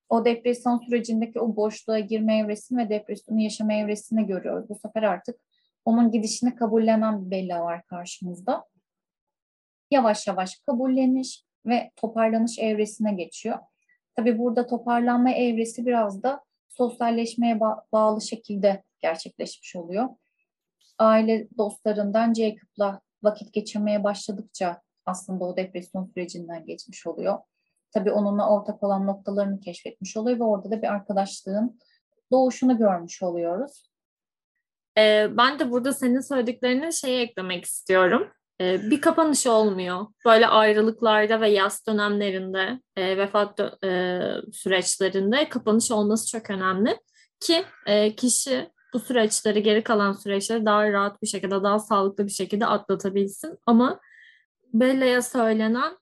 o 0.10 0.25
depresyon 0.25 0.79
sürecindeki 0.79 1.39
o 1.39 1.55
boşluğa 1.55 2.00
girme 2.00 2.38
evresini 2.38 2.77
ve 2.77 2.89
depresyonu 2.89 3.41
yaşama 3.41 3.74
evresini 3.74 4.25
görüyoruz. 4.25 4.69
Bu 4.69 4.75
sefer 4.75 5.03
artık 5.03 5.39
onun 5.86 6.12
gidişini 6.12 6.55
kabullenen 6.55 7.25
bir 7.25 7.31
Bella 7.31 7.63
var 7.63 7.86
karşımızda. 7.86 8.65
Yavaş 9.91 10.27
yavaş 10.27 10.55
kabulleniş, 10.55 11.43
ve 11.66 11.92
toparlanış 11.96 12.60
evresine 12.60 13.13
geçiyor. 13.13 13.60
Tabii 14.16 14.39
burada 14.39 14.68
toparlanma 14.68 15.32
evresi 15.32 15.86
biraz 15.86 16.24
da 16.24 16.44
sosyalleşmeye 16.70 17.56
ba- 17.56 17.84
bağlı 17.92 18.22
şekilde 18.22 18.84
gerçekleşmiş 19.00 19.75
oluyor. 19.75 20.10
Aile 20.98 21.48
dostlarından 21.58 22.34
Jacob'la 22.34 23.01
vakit 23.24 23.54
geçirmeye 23.54 24.04
başladıkça 24.04 24.82
aslında 25.06 25.46
o 25.46 25.58
depresyon 25.58 26.06
sürecinden 26.06 26.66
geçmiş 26.66 27.08
oluyor. 27.08 27.39
Tabii 27.92 28.12
onunla 28.12 28.50
ortak 28.50 28.84
olan 28.84 29.08
noktalarını 29.08 29.60
keşfetmiş 29.60 30.18
oluyor 30.18 30.39
ve 30.39 30.44
orada 30.44 30.72
da 30.72 30.82
bir 30.82 30.88
arkadaşlığın 30.88 31.80
doğuşunu 32.32 32.78
görmüş 32.78 33.24
oluyoruz. 33.24 33.89
Ee, 34.98 35.28
ben 35.38 35.60
de 35.60 35.72
burada 35.72 35.94
senin 35.94 36.20
söylediklerine 36.20 36.92
şey 36.92 37.22
eklemek 37.22 37.66
istiyorum. 37.66 38.32
Ee, 38.62 38.92
bir 38.92 39.01
kapanış 39.01 39.48
olmuyor. 39.48 40.08
Böyle 40.25 40.48
ayrılıklarda 40.48 41.42
ve 41.42 41.50
yaz 41.50 41.88
dönemlerinde, 41.88 42.80
e, 42.96 43.18
vefat 43.18 43.60
e, 43.84 44.20
süreçlerinde 44.54 45.50
kapanış 45.50 45.92
olması 45.92 46.28
çok 46.28 46.50
önemli. 46.50 46.98
Ki 47.39 47.66
e, 47.86 48.16
kişi 48.16 48.70
bu 48.94 49.00
süreçleri, 49.00 49.63
geri 49.63 49.84
kalan 49.84 50.13
süreçleri 50.13 50.66
daha 50.66 50.92
rahat 50.92 51.22
bir 51.22 51.28
şekilde, 51.28 51.63
daha 51.63 51.80
sağlıklı 51.80 52.25
bir 52.25 52.32
şekilde 52.32 52.66
atlatabilsin. 52.66 53.58
Ama 53.66 54.00
Bella'ya 54.74 55.22
söylenen 55.22 55.98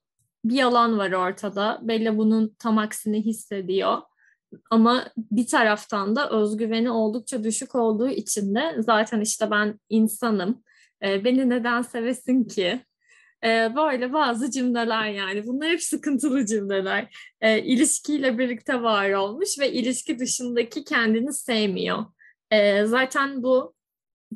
bir 0.46 0.56
yalan 0.56 0.98
var 0.98 1.12
ortada. 1.12 1.80
Bella 1.82 2.18
bunun 2.18 2.56
tam 2.60 2.78
aksini 2.78 3.26
hissediyor. 3.26 3.98
Ama 4.70 5.04
bir 5.18 5.48
taraftan 5.48 6.16
da 6.16 6.30
özgüveni 6.30 6.92
oldukça 6.92 7.44
düşük 7.44 7.76
olduğu 7.76 8.10
için 8.10 8.56
de 8.56 8.76
zaten 8.80 9.22
işte 9.22 9.52
ben 9.52 9.80
insanım, 9.90 10.64
e, 11.04 11.24
beni 11.24 11.50
neden 11.50 11.82
sevesin 11.82 12.44
ki? 12.44 12.82
E, 13.44 13.76
böyle 13.76 14.14
bazı 14.14 14.52
cümleler 14.52 15.10
yani. 15.10 15.48
Bunlar 15.48 15.70
hep 15.70 15.84
sıkıntılı 15.84 16.46
cümleler. 16.46 17.16
E, 17.42 17.64
ilişkiyle 17.64 18.38
birlikte 18.38 18.82
var 18.84 19.12
olmuş 19.12 19.60
ve 19.60 19.72
ilişki 19.72 20.20
dışındaki 20.20 20.84
kendini 20.84 21.34
sevmiyor. 21.34 22.06
E, 22.52 22.86
zaten 22.86 23.44
bu 23.44 23.74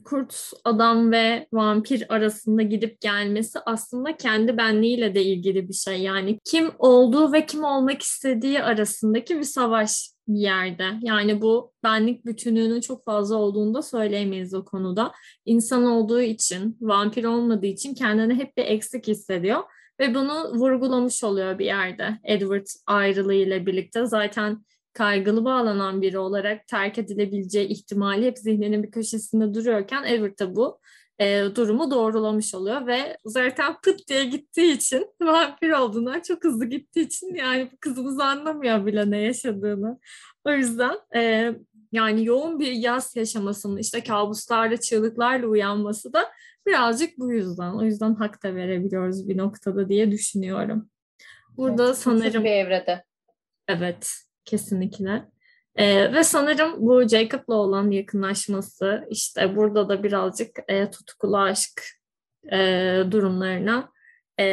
kurt 0.03 0.51
adam 0.63 1.11
ve 1.11 1.47
vampir 1.53 2.13
arasında 2.15 2.61
gidip 2.61 3.01
gelmesi 3.01 3.59
aslında 3.65 4.17
kendi 4.17 4.57
benliğiyle 4.57 5.15
de 5.15 5.23
ilgili 5.23 5.69
bir 5.69 5.73
şey. 5.73 6.01
Yani 6.01 6.39
kim 6.45 6.71
olduğu 6.79 7.33
ve 7.33 7.45
kim 7.45 7.63
olmak 7.63 8.01
istediği 8.01 8.63
arasındaki 8.63 9.37
bir 9.37 9.43
savaş 9.43 10.09
bir 10.33 10.39
yerde. 10.39 10.85
Yani 11.01 11.41
bu 11.41 11.73
benlik 11.83 12.25
bütünlüğünün 12.25 12.81
çok 12.81 13.05
fazla 13.05 13.35
olduğunu 13.35 13.73
da 13.73 13.81
söyleyemeyiz 13.81 14.53
o 14.53 14.65
konuda. 14.65 15.11
İnsan 15.45 15.83
olduğu 15.83 16.21
için, 16.21 16.77
vampir 16.81 17.23
olmadığı 17.23 17.65
için 17.65 17.93
kendini 17.93 18.33
hep 18.33 18.57
bir 18.57 18.65
eksik 18.65 19.07
hissediyor. 19.07 19.63
Ve 19.99 20.15
bunu 20.15 20.53
vurgulamış 20.53 21.23
oluyor 21.23 21.59
bir 21.59 21.65
yerde 21.65 22.19
Edward 22.23 22.65
ayrılığı 22.87 23.33
ile 23.33 23.65
birlikte. 23.65 24.05
Zaten 24.05 24.65
kaygılı 24.93 25.45
bağlanan 25.45 26.01
biri 26.01 26.19
olarak 26.19 26.67
terk 26.67 26.97
edilebileceği 26.97 27.67
ihtimali 27.67 28.25
hep 28.25 28.37
zihninin 28.37 28.83
bir 28.83 28.91
köşesinde 28.91 29.53
duruyorken 29.53 30.03
Edward 30.03 30.39
da 30.39 30.55
bu 30.55 30.79
e, 31.21 31.55
durumu 31.55 31.91
doğrulamış 31.91 32.55
oluyor 32.55 32.87
ve 32.87 33.17
zaten 33.25 33.75
pıt 33.83 34.07
diye 34.07 34.25
gittiği 34.25 34.73
için 34.73 35.07
vampir 35.21 35.69
olduğundan 35.69 36.19
çok 36.19 36.43
hızlı 36.43 36.65
gittiği 36.65 37.01
için 37.01 37.35
yani 37.35 37.71
kızımız 37.79 38.19
anlamıyor 38.19 38.85
bile 38.85 39.11
ne 39.11 39.17
yaşadığını. 39.17 39.99
O 40.45 40.51
yüzden 40.51 40.97
e, 41.15 41.53
yani 41.91 42.25
yoğun 42.25 42.59
bir 42.59 42.71
yaz 42.71 43.15
yaşamasının 43.15 43.77
işte 43.77 44.03
kabuslarla 44.03 44.77
çığlıklarla 44.77 45.47
uyanması 45.47 46.13
da 46.13 46.31
birazcık 46.67 47.17
bu 47.17 47.31
yüzden. 47.31 47.73
O 47.73 47.83
yüzden 47.83 48.15
hak 48.15 48.43
da 48.43 48.55
verebiliyoruz 48.55 49.29
bir 49.29 49.37
noktada 49.37 49.89
diye 49.89 50.11
düşünüyorum. 50.11 50.89
Burada 51.57 51.85
evet, 51.85 51.97
sanırım... 51.97 52.43
bir 52.43 52.51
evrede. 52.51 53.03
Evet, 53.67 54.13
kesinlikle. 54.45 55.30
E, 55.75 56.13
ve 56.13 56.23
sanırım 56.23 56.73
bu 56.77 57.07
Jacob'la 57.07 57.55
olan 57.55 57.91
yakınlaşması 57.91 59.07
işte 59.09 59.55
burada 59.55 59.89
da 59.89 60.03
birazcık 60.03 60.59
e, 60.67 60.89
tutkulu 60.89 61.37
aşk 61.37 61.83
e, 62.51 62.57
durumlarına 63.11 63.91
e, 64.39 64.45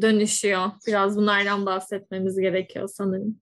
dönüşüyor. 0.00 0.66
Biraz 0.86 1.16
bunlardan 1.16 1.66
bahsetmemiz 1.66 2.40
gerekiyor 2.40 2.88
sanırım. 2.88 3.40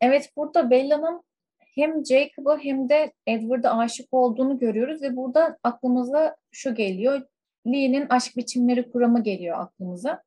Evet 0.00 0.30
burada 0.36 0.70
Bella'nın 0.70 1.22
hem 1.58 2.04
Jacob'a 2.04 2.58
hem 2.58 2.88
de 2.88 3.12
Edward'a 3.26 3.78
aşık 3.78 4.14
olduğunu 4.14 4.58
görüyoruz 4.58 5.02
ve 5.02 5.16
burada 5.16 5.58
aklımıza 5.62 6.36
şu 6.52 6.74
geliyor. 6.74 7.22
Lee'nin 7.66 8.06
aşk 8.10 8.36
biçimleri 8.36 8.90
kuramı 8.90 9.22
geliyor 9.22 9.58
aklımıza. 9.58 10.22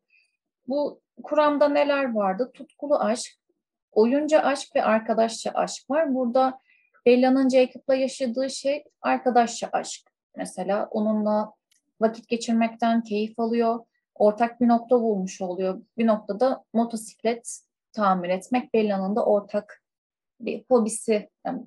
Bu 0.67 1.01
kuramda 1.23 1.69
neler 1.69 2.13
vardı? 2.13 2.51
Tutkulu 2.53 2.99
aşk, 2.99 3.36
oyunca 3.97 4.41
aşk 4.41 4.75
ve 4.75 4.83
arkadaşça 4.83 5.51
aşk 5.51 5.89
var. 5.89 6.15
Burada 6.15 6.59
Bella'nın 7.05 7.49
Jacob'la 7.49 7.95
yaşadığı 7.95 8.49
şey 8.49 8.83
arkadaşça 9.01 9.69
aşk. 9.71 10.01
Mesela 10.35 10.87
onunla 10.91 11.53
vakit 12.01 12.27
geçirmekten 12.27 13.03
keyif 13.03 13.39
alıyor. 13.39 13.79
Ortak 14.15 14.61
bir 14.61 14.67
nokta 14.67 15.01
bulmuş 15.01 15.41
oluyor. 15.41 15.81
Bir 15.97 16.07
noktada 16.07 16.63
motosiklet 16.73 17.59
tamir 17.93 18.29
etmek 18.29 18.73
Bella'nın 18.73 19.15
da 19.15 19.25
ortak 19.25 19.83
bir 20.39 20.65
hobisi 20.69 21.29
yani 21.45 21.63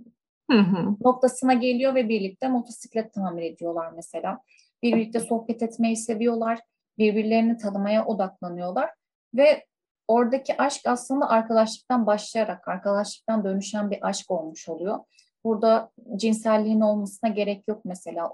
hı 0.51 0.59
hı. 0.59 0.97
noktasına 1.01 1.55
geliyor 1.55 1.95
ve 1.95 2.09
birlikte 2.09 2.49
motosiklet 2.49 3.13
tamir 3.13 3.43
ediyorlar 3.43 3.93
mesela. 3.97 4.41
Birlikte 4.83 5.21
sohbet 5.21 5.63
etmeyi 5.63 5.97
seviyorlar. 5.97 6.59
Birbirlerini 6.99 7.57
tanımaya 7.57 8.07
odaklanıyorlar. 8.07 8.91
Ve 9.35 9.65
oradaki 10.11 10.62
aşk 10.62 10.81
aslında 10.87 11.29
arkadaşlıktan 11.29 12.07
başlayarak 12.07 12.69
arkadaşlıktan 12.69 13.45
dönüşen 13.45 13.90
bir 13.90 14.09
aşk 14.09 14.31
olmuş 14.31 14.69
oluyor. 14.69 14.99
Burada 15.45 15.90
cinselliğin 16.17 16.81
olmasına 16.81 17.31
gerek 17.31 17.69
yok 17.69 17.85
mesela. 17.85 18.31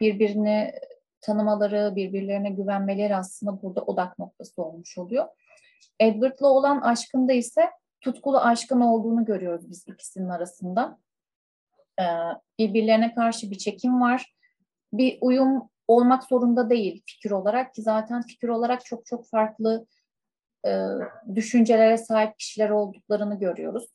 Birbirini 0.00 0.72
tanımaları, 1.20 1.92
birbirlerine 1.96 2.50
güvenmeleri 2.50 3.16
aslında 3.16 3.62
burada 3.62 3.82
odak 3.82 4.18
noktası 4.18 4.62
olmuş 4.62 4.98
oluyor. 4.98 5.26
Edward'la 6.00 6.48
olan 6.48 6.80
aşkında 6.80 7.32
ise 7.32 7.70
tutkulu 8.00 8.38
aşkın 8.38 8.80
olduğunu 8.80 9.24
görüyoruz 9.24 9.70
biz 9.70 9.88
ikisinin 9.88 10.28
arasında. 10.28 10.98
Ee, 12.00 12.04
birbirlerine 12.58 13.14
karşı 13.14 13.50
bir 13.50 13.58
çekim 13.58 14.00
var. 14.00 14.34
Bir 14.92 15.18
uyum 15.20 15.68
olmak 15.88 16.24
zorunda 16.24 16.70
değil 16.70 17.02
fikir 17.06 17.30
olarak 17.30 17.74
ki 17.74 17.82
zaten 17.82 18.22
fikir 18.22 18.48
olarak 18.48 18.84
çok 18.84 19.06
çok 19.06 19.28
farklı 19.28 19.86
e, 20.66 20.70
düşüncelere 21.34 21.98
sahip 21.98 22.38
kişiler 22.38 22.70
olduklarını 22.70 23.38
görüyoruz. 23.38 23.88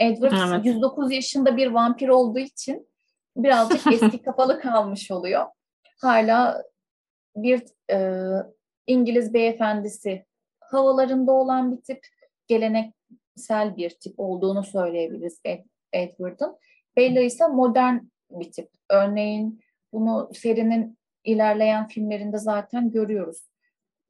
Edward 0.00 0.32
evet. 0.52 0.66
109 0.66 1.12
yaşında 1.12 1.56
bir 1.56 1.66
vampir 1.66 2.08
olduğu 2.08 2.38
için 2.38 2.88
birazcık 3.36 3.86
eski 3.92 4.22
kapalı 4.22 4.60
kalmış 4.60 5.10
oluyor. 5.10 5.46
Hala 6.00 6.62
bir 7.36 7.62
e, 7.90 8.28
İngiliz 8.86 9.34
beyefendisi 9.34 10.24
havalarında 10.60 11.32
olan 11.32 11.72
bir 11.72 11.82
tip, 11.82 12.06
geleneksel 12.46 13.76
bir 13.76 13.90
tip 13.90 14.14
olduğunu 14.20 14.64
söyleyebiliriz 14.64 15.40
Ed, 15.44 15.64
Edward'ın. 15.92 16.56
Bella 16.96 17.20
ise 17.20 17.46
modern 17.46 17.98
bir 18.30 18.52
tip. 18.52 18.70
Örneğin 18.90 19.60
bunu 19.92 20.30
serinin 20.34 20.98
ilerleyen 21.24 21.88
filmlerinde 21.88 22.38
zaten 22.38 22.90
görüyoruz 22.90 23.47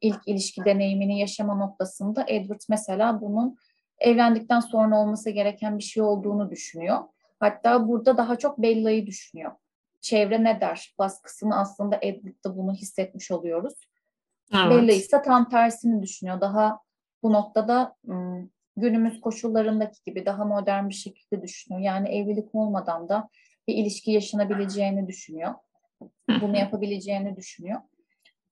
ilk 0.01 0.21
ilişki 0.27 0.65
deneyimini 0.65 1.21
yaşama 1.21 1.55
noktasında 1.55 2.25
Edward 2.29 2.61
mesela 2.69 3.21
bunun 3.21 3.57
evlendikten 3.99 4.61
sonra 4.61 5.01
olması 5.01 5.31
gereken 5.31 5.79
bir 5.79 5.83
şey 5.83 6.03
olduğunu 6.03 6.51
düşünüyor. 6.51 6.99
Hatta 7.41 7.89
burada 7.89 8.17
daha 8.17 8.37
çok 8.37 8.59
Bella'yı 8.59 9.07
düşünüyor. 9.07 9.53
Çevre 10.01 10.45
ne 10.45 10.61
der 10.61 10.95
baskısını 10.99 11.59
aslında 11.61 11.99
Edward'da 12.03 12.57
bunu 12.57 12.75
hissetmiş 12.75 13.31
oluyoruz. 13.31 13.75
Evet. 14.55 14.71
Bella 14.71 14.93
ise 14.93 15.23
tam 15.23 15.49
tersini 15.49 16.03
düşünüyor. 16.03 16.41
Daha 16.41 16.81
bu 17.23 17.33
noktada 17.33 17.97
günümüz 18.77 19.21
koşullarındaki 19.21 19.99
gibi 20.07 20.27
daha 20.27 20.45
modern 20.45 20.89
bir 20.89 20.95
şekilde 20.95 21.43
düşünüyor. 21.43 21.83
Yani 21.83 22.09
evlilik 22.09 22.55
olmadan 22.55 23.09
da 23.09 23.29
bir 23.69 23.75
ilişki 23.75 24.11
yaşanabileceğini 24.11 25.09
düşünüyor. 25.09 25.55
Bunu 26.41 26.59
yapabileceğini 26.59 27.37
düşünüyor 27.37 27.81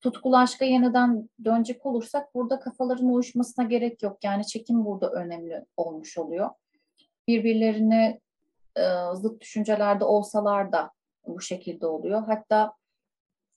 tutkulu 0.06 0.36
aşka 0.36 0.64
yeniden 0.64 1.28
dönecek 1.44 1.86
olursak 1.86 2.34
burada 2.34 2.60
kafaların 2.60 3.08
uyuşmasına 3.08 3.64
gerek 3.64 4.02
yok. 4.02 4.18
Yani 4.24 4.46
çekim 4.46 4.84
burada 4.84 5.10
önemli 5.10 5.64
olmuş 5.76 6.18
oluyor. 6.18 6.50
Birbirlerine 7.28 8.20
e, 8.76 8.82
zıt 9.14 9.40
düşüncelerde 9.40 10.04
olsalar 10.04 10.72
da 10.72 10.90
bu 11.26 11.40
şekilde 11.40 11.86
oluyor. 11.86 12.22
Hatta 12.26 12.72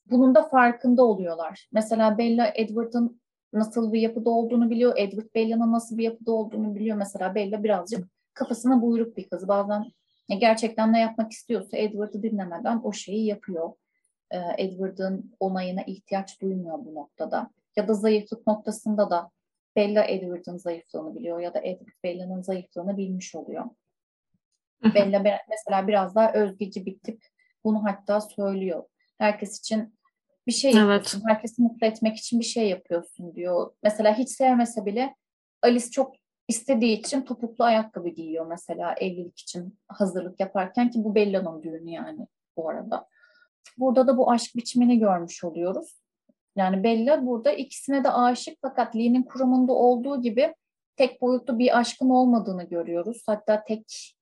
bunun 0.06 0.34
da 0.34 0.42
farkında 0.42 1.04
oluyorlar. 1.04 1.68
Mesela 1.72 2.18
Bella 2.18 2.52
Edward'ın 2.54 3.20
nasıl 3.52 3.92
bir 3.92 4.00
yapıda 4.00 4.30
olduğunu 4.30 4.70
biliyor. 4.70 4.92
Edward 4.96 5.34
Bella'nın 5.34 5.72
nasıl 5.72 5.98
bir 5.98 6.04
yapıda 6.04 6.32
olduğunu 6.32 6.74
biliyor. 6.74 6.96
Mesela 6.96 7.34
Bella 7.34 7.64
birazcık 7.64 8.08
kafasına 8.34 8.82
buyruk 8.82 9.16
bir 9.16 9.28
kız. 9.28 9.48
Bazen 9.48 9.84
gerçekten 10.28 10.92
ne 10.92 11.00
yapmak 11.00 11.32
istiyorsa 11.32 11.76
Edward'ı 11.76 12.22
dinlemeden 12.22 12.80
o 12.84 12.92
şeyi 12.92 13.26
yapıyor. 13.26 13.72
E, 14.30 14.38
Edward'ın 14.58 15.32
onayına 15.40 15.82
ihtiyaç 15.82 16.40
duymuyor 16.40 16.84
bu 16.84 16.94
noktada. 16.94 17.50
Ya 17.76 17.88
da 17.88 17.94
zayıflık 17.94 18.46
noktasında 18.46 19.10
da 19.10 19.30
Bella 19.76 20.04
Edward'ın 20.04 20.56
zayıflığını 20.56 21.14
biliyor 21.14 21.40
ya 21.40 21.54
da 21.54 21.60
Edward 21.62 22.04
Bella'nın 22.04 22.42
zayıflığını 22.42 22.96
bilmiş 22.96 23.34
oluyor. 23.34 23.64
Bella 24.94 25.40
mesela 25.48 25.88
biraz 25.88 26.14
daha 26.14 26.32
özgeci 26.32 26.86
bir 26.86 26.98
tip. 26.98 27.24
Bunu 27.64 27.84
hatta 27.84 28.20
söylüyor. 28.20 28.84
Herkes 29.18 29.58
için 29.58 29.94
bir 30.46 30.52
şey 30.52 30.72
yapıyorsun. 30.72 31.18
Evet. 31.18 31.36
Herkesi 31.36 31.62
mutlu 31.62 31.86
etmek 31.86 32.16
için 32.16 32.40
bir 32.40 32.44
şey 32.44 32.68
yapıyorsun 32.68 33.34
diyor. 33.34 33.72
Mesela 33.82 34.18
hiç 34.18 34.28
sevmese 34.28 34.86
bile 34.86 35.14
Alice 35.62 35.90
çok 35.90 36.14
istediği 36.48 36.98
için 36.98 37.22
topuklu 37.22 37.64
ayakkabı 37.64 38.08
giyiyor 38.08 38.46
mesela 38.46 38.94
evlilik 38.94 39.38
için 39.38 39.78
hazırlık 39.88 40.40
yaparken 40.40 40.90
ki 40.90 41.04
bu 41.04 41.14
Bella'nın 41.14 41.62
düğünü 41.62 41.90
yani 41.90 42.26
bu 42.56 42.68
arada. 42.68 43.08
Burada 43.78 44.06
da 44.06 44.16
bu 44.16 44.30
aşk 44.30 44.56
biçimini 44.56 44.98
görmüş 44.98 45.44
oluyoruz. 45.44 46.00
Yani 46.56 46.84
Bella 46.84 47.26
burada 47.26 47.52
ikisine 47.52 48.04
de 48.04 48.10
aşık 48.10 48.58
fakat 48.62 48.96
Lee'nin 48.96 49.22
kurumunda 49.22 49.72
olduğu 49.72 50.22
gibi 50.22 50.54
tek 50.96 51.20
boyutlu 51.20 51.58
bir 51.58 51.78
aşkın 51.78 52.10
olmadığını 52.10 52.64
görüyoruz. 52.64 53.22
Hatta 53.26 53.64
tek 53.64 54.14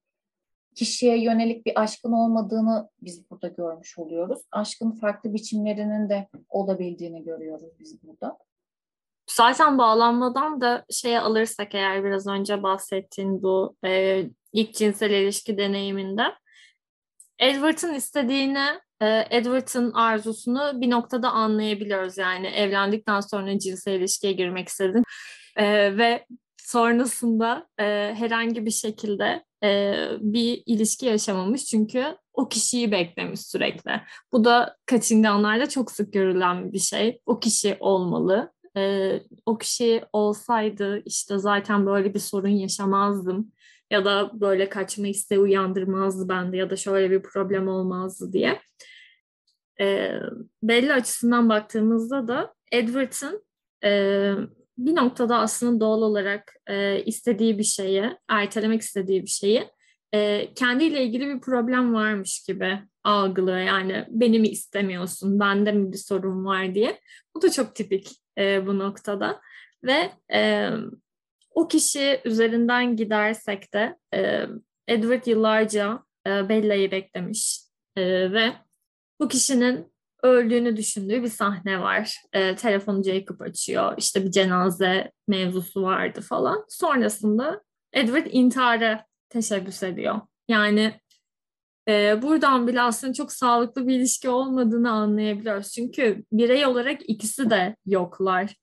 kişiye 0.75 1.23
yönelik 1.23 1.67
bir 1.67 1.81
aşkın 1.83 2.13
olmadığını 2.13 2.91
biz 3.03 3.31
burada 3.31 3.49
görmüş 3.49 3.99
oluyoruz. 3.99 4.41
Aşkın 4.53 4.91
farklı 4.91 5.35
biçimlerinin 5.35 6.09
de 6.09 6.29
olabildiğini 6.49 7.25
görüyoruz 7.25 7.71
biz 7.79 8.03
burada. 8.03 8.39
Zaten 9.31 9.79
bağlanmadan 9.79 10.61
da 10.61 10.85
şeye 10.91 11.21
alırsak 11.21 11.75
eğer 11.75 12.05
biraz 12.05 12.27
önce 12.27 12.63
bahsettiğin 12.63 13.43
bu 13.43 13.77
e, 13.85 14.25
ilk 14.53 14.75
cinsel 14.75 15.11
ilişki 15.11 15.59
deneyiminde 15.59 16.23
Edward'ın 17.39 17.95
istediğini 17.95 18.67
Edward'ın 19.07 19.93
arzusunu 19.93 20.81
bir 20.81 20.91
noktada 20.91 21.31
anlayabiliyoruz. 21.31 22.19
Yani 22.19 22.47
evlendikten 22.47 23.21
sonra 23.21 23.59
cinsel 23.59 23.93
ilişkiye 23.93 24.33
girmek 24.33 24.69
istedin 24.69 25.03
e, 25.57 25.97
ve 25.97 26.27
sonrasında 26.57 27.69
e, 27.79 27.85
herhangi 28.15 28.67
bir 28.67 28.71
şekilde 28.71 29.45
e, 29.65 29.95
bir 30.21 30.63
ilişki 30.67 31.07
yaşamamış 31.07 31.65
çünkü 31.65 32.17
o 32.33 32.49
kişiyi 32.49 32.93
beklemiş 32.93 33.41
sürekli. 33.41 34.01
Bu 34.33 34.45
da 34.45 34.77
kaçınganlarda 34.87 35.69
çok 35.69 35.91
sık 35.91 36.13
görülen 36.13 36.73
bir 36.73 36.79
şey. 36.79 37.21
O 37.27 37.41
kişi 37.41 37.77
olmalı. 37.81 38.53
E, 38.77 39.13
o 39.47 39.59
kişi 39.59 40.05
olsaydı 40.13 41.03
işte 41.05 41.39
zaten 41.39 41.87
böyle 41.87 42.15
bir 42.15 42.19
sorun 42.19 42.49
yaşamazdım 42.49 43.53
ya 43.91 44.05
da 44.05 44.31
böyle 44.35 44.69
kaçma 44.69 45.07
isteği 45.07 45.39
uyandırmazdı 45.39 46.29
bende 46.29 46.57
ya 46.57 46.71
da 46.71 46.77
şöyle 46.77 47.11
bir 47.11 47.23
problem 47.23 47.69
olmazdı 47.69 48.33
diye. 48.33 48.61
E, 49.81 50.13
belli 50.63 50.93
açısından 50.93 51.49
baktığımızda 51.49 52.29
da 52.29 52.55
Edward'ın 52.73 53.45
e, 53.85 54.33
bir 54.79 54.97
noktada 54.97 55.39
aslında 55.39 55.81
doğal 55.81 56.03
olarak 56.03 56.55
e, 56.67 57.05
istediği 57.05 57.59
bir 57.59 57.65
şeyi, 57.65 58.05
ertelemek 58.29 58.81
istediği 58.81 59.23
bir 59.23 59.31
şeyi 59.31 59.69
e, 60.15 60.55
kendiyle 60.55 61.05
ilgili 61.05 61.27
bir 61.27 61.41
problem 61.41 61.95
varmış 61.95 62.45
gibi 62.49 62.79
algılıyor. 63.05 63.59
Yani 63.59 64.05
beni 64.09 64.39
mi 64.39 64.49
istemiyorsun, 64.49 65.41
bende 65.41 65.73
mi 65.73 65.93
bir 65.93 65.97
sorun 65.99 66.45
var 66.45 66.75
diye. 66.75 67.01
Bu 67.35 67.43
da 67.43 67.51
çok 67.51 67.75
tipik 67.75 68.11
e, 68.39 68.67
bu 68.67 68.79
noktada. 68.79 69.41
Ve 69.85 70.11
e, 70.33 70.71
o 71.59 71.69
kişi 71.69 72.21
üzerinden 72.25 72.97
gidersek 72.97 73.75
de 73.75 73.97
e, 74.15 74.47
Edward 74.89 75.27
yıllarca 75.27 76.03
e, 76.27 76.49
Bella'yı 76.49 76.91
beklemiş 76.91 77.61
e, 77.97 78.33
ve 78.33 78.53
bu 79.21 79.29
kişinin 79.29 79.93
öldüğünü 80.23 80.77
düşündüğü 80.77 81.23
bir 81.23 81.29
sahne 81.29 81.81
var. 81.81 82.17
E, 82.33 82.55
telefonu 82.55 83.03
Jacob 83.03 83.41
açıyor. 83.41 83.95
İşte 83.97 84.25
bir 84.25 84.31
cenaze 84.31 85.13
mevzusu 85.29 85.83
vardı 85.83 86.21
falan. 86.21 86.65
Sonrasında 86.69 87.63
Edward 87.93 88.27
intihara 88.31 89.05
teşebbüs 89.29 89.83
ediyor. 89.83 90.21
Yani 90.49 91.01
e, 91.89 92.23
buradan 92.23 92.67
bile 92.67 92.81
aslında 92.81 93.13
çok 93.13 93.33
sağlıklı 93.33 93.87
bir 93.89 93.95
ilişki 93.95 94.29
olmadığını 94.29 94.91
anlayabiliyoruz. 94.91 95.73
Çünkü 95.73 96.25
birey 96.33 96.67
olarak 96.67 97.11
ikisi 97.11 97.51
de 97.51 97.77
yoklar. 97.87 98.55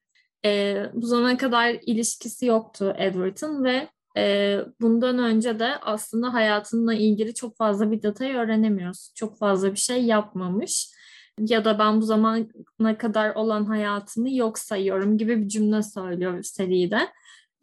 E, 0.45 0.75
bu 0.93 1.05
zamana 1.07 1.37
kadar 1.37 1.77
ilişkisi 1.85 2.45
yoktu 2.45 2.95
Edward'ın 2.97 3.63
ve 3.63 3.89
e, 4.17 4.57
bundan 4.81 5.19
önce 5.19 5.59
de 5.59 5.77
aslında 5.81 6.33
hayatınla 6.33 6.93
ilgili 6.93 7.33
çok 7.33 7.57
fazla 7.57 7.91
bir 7.91 8.01
detayı 8.03 8.35
öğrenemiyoruz. 8.35 9.11
Çok 9.15 9.37
fazla 9.39 9.71
bir 9.71 9.79
şey 9.79 10.03
yapmamış 10.03 10.95
ya 11.39 11.65
da 11.65 11.79
ben 11.79 12.01
bu 12.01 12.05
zamana 12.05 12.97
kadar 12.97 13.35
olan 13.35 13.65
hayatımı 13.65 14.35
yok 14.35 14.59
sayıyorum 14.59 15.17
gibi 15.17 15.41
bir 15.41 15.47
cümle 15.47 15.83
söylüyor 15.83 16.43
seride. 16.43 16.99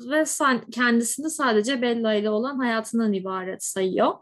Ve 0.01 0.27
sen, 0.27 0.61
kendisini 0.71 1.31
sadece 1.31 1.83
Bella 1.83 2.14
ile 2.14 2.31
olan 2.31 2.57
hayatından 2.57 3.12
ibaret 3.12 3.64
sayıyor. 3.64 4.12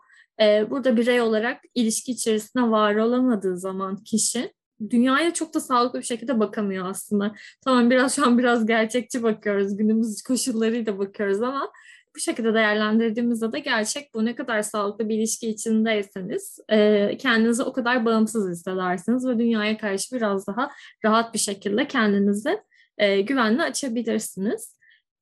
Ee, 0.41 0.71
burada 0.71 0.97
birey 0.97 1.21
olarak 1.21 1.61
ilişki 1.75 2.13
içerisinde 2.13 2.71
var 2.71 2.95
olamadığı 2.95 3.59
zaman 3.59 3.97
kişi 3.97 4.53
dünyaya 4.91 5.35
çok 5.35 5.55
da 5.55 5.61
sağlıklı 5.61 5.99
bir 5.99 6.05
şekilde 6.05 6.41
bakamıyor 6.41 6.87
aslında. 6.91 7.35
Tamam 7.65 7.91
biraz 7.91 8.17
şu 8.17 8.27
an 8.27 8.39
biraz 8.39 8.67
gerçekçi 8.67 9.23
bakıyoruz, 9.23 9.77
günümüz 9.77 10.23
koşullarıyla 10.23 10.99
bakıyoruz 10.99 11.43
ama 11.43 11.73
bu 12.17 12.21
şekilde 12.21 12.55
değerlendirdiğimizde 12.55 13.53
de 13.53 13.59
gerçek 13.59 14.15
bu 14.15 14.25
ne 14.25 14.35
kadar 14.35 14.63
sağlıklı 14.63 15.09
bir 15.09 15.15
ilişki 15.19 15.51
içindeyseniz 15.51 16.59
e, 16.69 17.17
kendinizi 17.17 17.63
o 17.63 17.73
kadar 17.73 18.05
bağımsız 18.05 18.51
hissedersiniz 18.51 19.27
ve 19.27 19.39
dünyaya 19.39 19.79
karşı 19.79 20.17
biraz 20.17 20.47
daha 20.47 20.71
rahat 21.05 21.35
bir 21.35 21.39
şekilde 21.39 21.89
kendinizi 21.89 22.61
e, 22.99 23.21
güvenle 23.21 23.63
açabilirsiniz. 23.63 24.77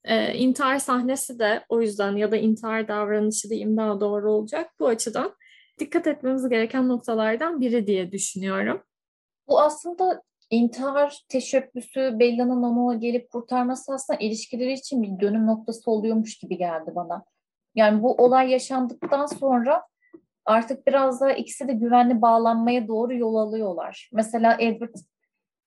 E, 0.04 0.34
intihar 0.34 0.78
sahnesi 0.78 1.38
de 1.38 1.64
o 1.68 1.82
yüzden 1.82 2.16
ya 2.16 2.32
da 2.32 2.36
intihar 2.36 2.88
davranışı 2.88 3.50
diyeyim 3.50 3.76
daha 3.76 4.00
doğru 4.00 4.32
olacak. 4.32 4.70
Bu 4.80 4.88
açıdan 4.88 5.34
dikkat 5.78 6.06
etmemiz 6.06 6.48
gereken 6.48 6.88
noktalardan 6.88 7.60
biri 7.60 7.86
diye 7.86 8.12
düşünüyorum. 8.12 8.82
Bu 9.48 9.60
aslında 9.60 10.22
intihar 10.50 11.24
teşebbüsü 11.28 12.18
Bella'nın 12.18 12.62
onu 12.62 13.00
gelip 13.00 13.30
kurtarması 13.30 13.92
aslında 13.92 14.20
ilişkileri 14.20 14.72
için 14.72 15.02
bir 15.02 15.20
dönüm 15.20 15.46
noktası 15.46 15.90
oluyormuş 15.90 16.38
gibi 16.38 16.56
geldi 16.56 16.92
bana. 16.94 17.24
Yani 17.74 18.02
bu 18.02 18.14
olay 18.14 18.50
yaşandıktan 18.50 19.26
sonra 19.26 19.86
artık 20.44 20.86
biraz 20.86 21.20
daha 21.20 21.32
ikisi 21.32 21.68
de 21.68 21.72
güvenli 21.72 22.22
bağlanmaya 22.22 22.88
doğru 22.88 23.14
yol 23.14 23.34
alıyorlar. 23.34 24.10
Mesela 24.12 24.56
Edward 24.60 24.94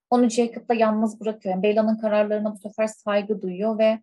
onu 0.10 0.30
Jacob'la 0.30 0.74
yalnız 0.74 1.20
bırakıyor. 1.20 1.56
Yani 1.56 1.64
Bella'nın 1.64 1.98
kararlarına 1.98 2.54
bu 2.54 2.58
sefer 2.58 2.88
saygı 2.88 3.42
duyuyor 3.42 3.80
ve 3.80 4.00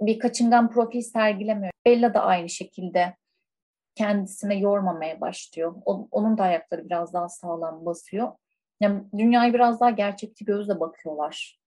bir 0.00 0.18
kaçıngan 0.18 0.70
profil 0.70 1.00
sergilemiyor. 1.00 1.72
Bella 1.86 2.14
da 2.14 2.22
aynı 2.22 2.48
şekilde 2.48 3.16
kendisine 3.94 4.54
yormamaya 4.54 5.20
başlıyor. 5.20 5.74
Onun 6.10 6.38
da 6.38 6.42
ayakları 6.42 6.84
biraz 6.84 7.12
daha 7.12 7.28
sağlam 7.28 7.86
basıyor. 7.86 8.32
Yani 8.80 9.02
dünyayı 9.18 9.54
biraz 9.54 9.80
daha 9.80 9.90
gerçekçi 9.90 10.44
gözle 10.44 10.80
bakıyorlar. 10.80 11.60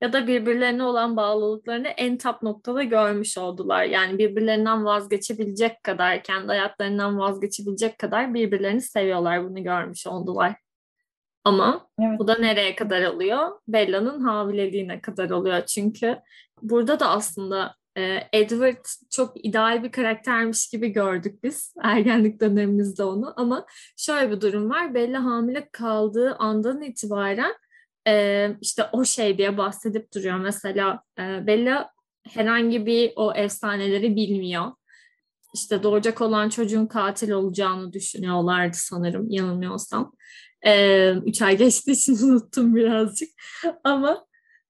Ya 0.00 0.12
da 0.12 0.26
birbirlerine 0.26 0.82
olan 0.82 1.16
bağlılıklarını 1.16 1.88
en 1.88 2.18
tap 2.18 2.42
noktada 2.42 2.82
görmüş 2.82 3.38
oldular. 3.38 3.84
Yani 3.84 4.18
birbirlerinden 4.18 4.84
vazgeçebilecek 4.84 5.82
kadar, 5.82 6.22
kendi 6.22 6.46
hayatlarından 6.46 7.18
vazgeçebilecek 7.18 7.98
kadar 7.98 8.34
birbirlerini 8.34 8.80
seviyorlar. 8.80 9.44
Bunu 9.44 9.62
görmüş 9.62 10.06
oldular. 10.06 10.56
Ama 11.44 11.86
evet. 12.00 12.18
bu 12.18 12.28
da 12.28 12.38
nereye 12.38 12.76
kadar 12.76 13.02
oluyor? 13.02 13.60
Bella'nın 13.68 14.20
hamileliğine 14.20 15.00
kadar 15.00 15.30
oluyor. 15.30 15.66
Çünkü 15.66 16.18
burada 16.62 17.00
da 17.00 17.10
aslında 17.10 17.74
Edward 18.32 18.84
çok 19.10 19.44
ideal 19.46 19.82
bir 19.82 19.92
karaktermiş 19.92 20.68
gibi 20.68 20.88
gördük 20.88 21.44
biz 21.44 21.74
ergenlik 21.82 22.40
dönemimizde 22.40 23.04
onu. 23.04 23.34
Ama 23.36 23.66
şöyle 23.96 24.30
bir 24.30 24.40
durum 24.40 24.70
var. 24.70 24.94
Bella 24.94 25.24
hamile 25.24 25.68
kaldığı 25.72 26.34
andan 26.34 26.82
itibaren 26.82 27.54
e, 28.08 28.46
işte 28.60 28.84
o 28.92 29.04
şey 29.04 29.38
diye 29.38 29.58
bahsedip 29.58 30.14
duruyor. 30.14 30.36
Mesela 30.36 31.02
e, 31.18 31.46
Bella 31.46 31.90
herhangi 32.28 32.86
bir 32.86 33.12
o 33.16 33.34
efsaneleri 33.34 34.16
bilmiyor. 34.16 34.72
İşte 35.54 35.82
doğacak 35.82 36.20
olan 36.20 36.48
çocuğun 36.48 36.86
katil 36.86 37.30
olacağını 37.30 37.92
düşünüyorlardı 37.92 38.76
sanırım 38.76 39.30
yanılmıyorsam. 39.30 40.12
Ee, 40.66 41.12
üç 41.26 41.42
ay 41.42 41.56
geçtiği 41.56 41.92
için 41.92 42.18
unuttum 42.28 42.76
birazcık. 42.76 43.28
Ama 43.84 44.26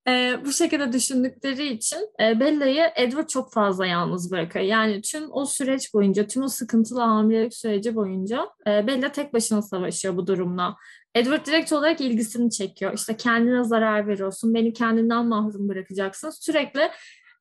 e, 0.08 0.36
bu 0.44 0.52
şekilde 0.52 0.92
düşündükleri 0.92 1.66
için 1.68 1.98
e, 2.22 2.40
Bella'yı 2.40 2.90
Edward 2.96 3.28
çok 3.28 3.52
fazla 3.52 3.86
yalnız 3.86 4.32
bırakıyor. 4.32 4.64
Yani 4.64 5.00
tüm 5.02 5.32
o 5.32 5.46
süreç 5.46 5.94
boyunca, 5.94 6.26
tüm 6.26 6.42
o 6.42 6.48
sıkıntılı 6.48 7.00
hamilelik 7.00 7.54
süreci 7.54 7.94
boyunca 7.94 8.48
e, 8.66 8.86
Bella 8.86 9.12
tek 9.12 9.34
başına 9.34 9.62
savaşıyor 9.62 10.16
bu 10.16 10.26
durumla. 10.26 10.76
Edward 11.14 11.46
direkt 11.46 11.72
olarak 11.72 12.00
ilgisini 12.00 12.50
çekiyor. 12.50 12.92
İşte 12.94 13.16
kendine 13.16 13.64
zarar 13.64 14.06
veriyorsun, 14.06 14.54
beni 14.54 14.72
kendinden 14.72 15.26
mahrum 15.26 15.68
bırakacaksın. 15.68 16.30
Sürekli 16.30 16.90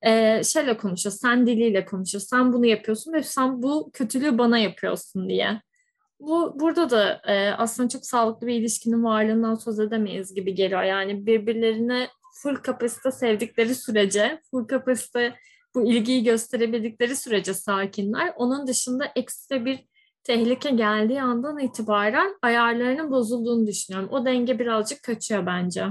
e, 0.02 0.44
şeyle 0.44 0.78
konuşuyor, 0.78 1.14
sen 1.14 1.48
diliyle 1.48 1.86
konuşuyor. 1.86 2.22
Sen 2.22 2.54
bunu 2.54 2.66
yapıyorsun 2.66 3.14
ve 3.14 3.24
sen 3.24 3.64
bu 3.64 3.92
kötülüğü 3.94 4.38
bana 4.38 4.58
yapıyorsun 4.58 5.30
diye. 5.30 5.62
Bu 6.20 6.60
burada 6.60 6.90
da 6.90 7.22
e, 7.28 7.52
aslında 7.52 7.90
çok 7.90 8.06
sağlıklı 8.06 8.48
bir 8.48 8.54
ilişkinin 8.54 9.04
varlığından 9.04 9.56
söz 9.56 9.80
edemeyiz 9.80 10.36
gibi 10.36 10.56
geliyor. 10.56 10.84
Yani 10.84 11.26
birbirlerine 11.26 12.08
full 12.42 12.56
kapasite 12.56 13.12
sevdikleri 13.12 13.76
sürece, 13.76 14.42
full 14.52 14.68
kapasite 14.68 15.36
bu 15.76 15.92
ilgiyi 15.92 16.24
gösterebildikleri 16.24 17.16
sürece 17.16 17.54
sakinler. 17.54 18.34
Onun 18.36 18.68
dışında 18.68 19.06
ekstra 19.16 19.66
bir 19.66 19.86
tehlike 20.24 20.70
geldiği 20.70 21.22
andan 21.22 21.60
itibaren 21.60 22.36
ayarlarının 22.42 23.12
bozulduğunu 23.12 23.68
düşünüyorum. 23.68 24.10
O 24.12 24.26
denge 24.26 24.60
birazcık 24.60 25.04
kaçıyor 25.04 25.46
bence. 25.46 25.86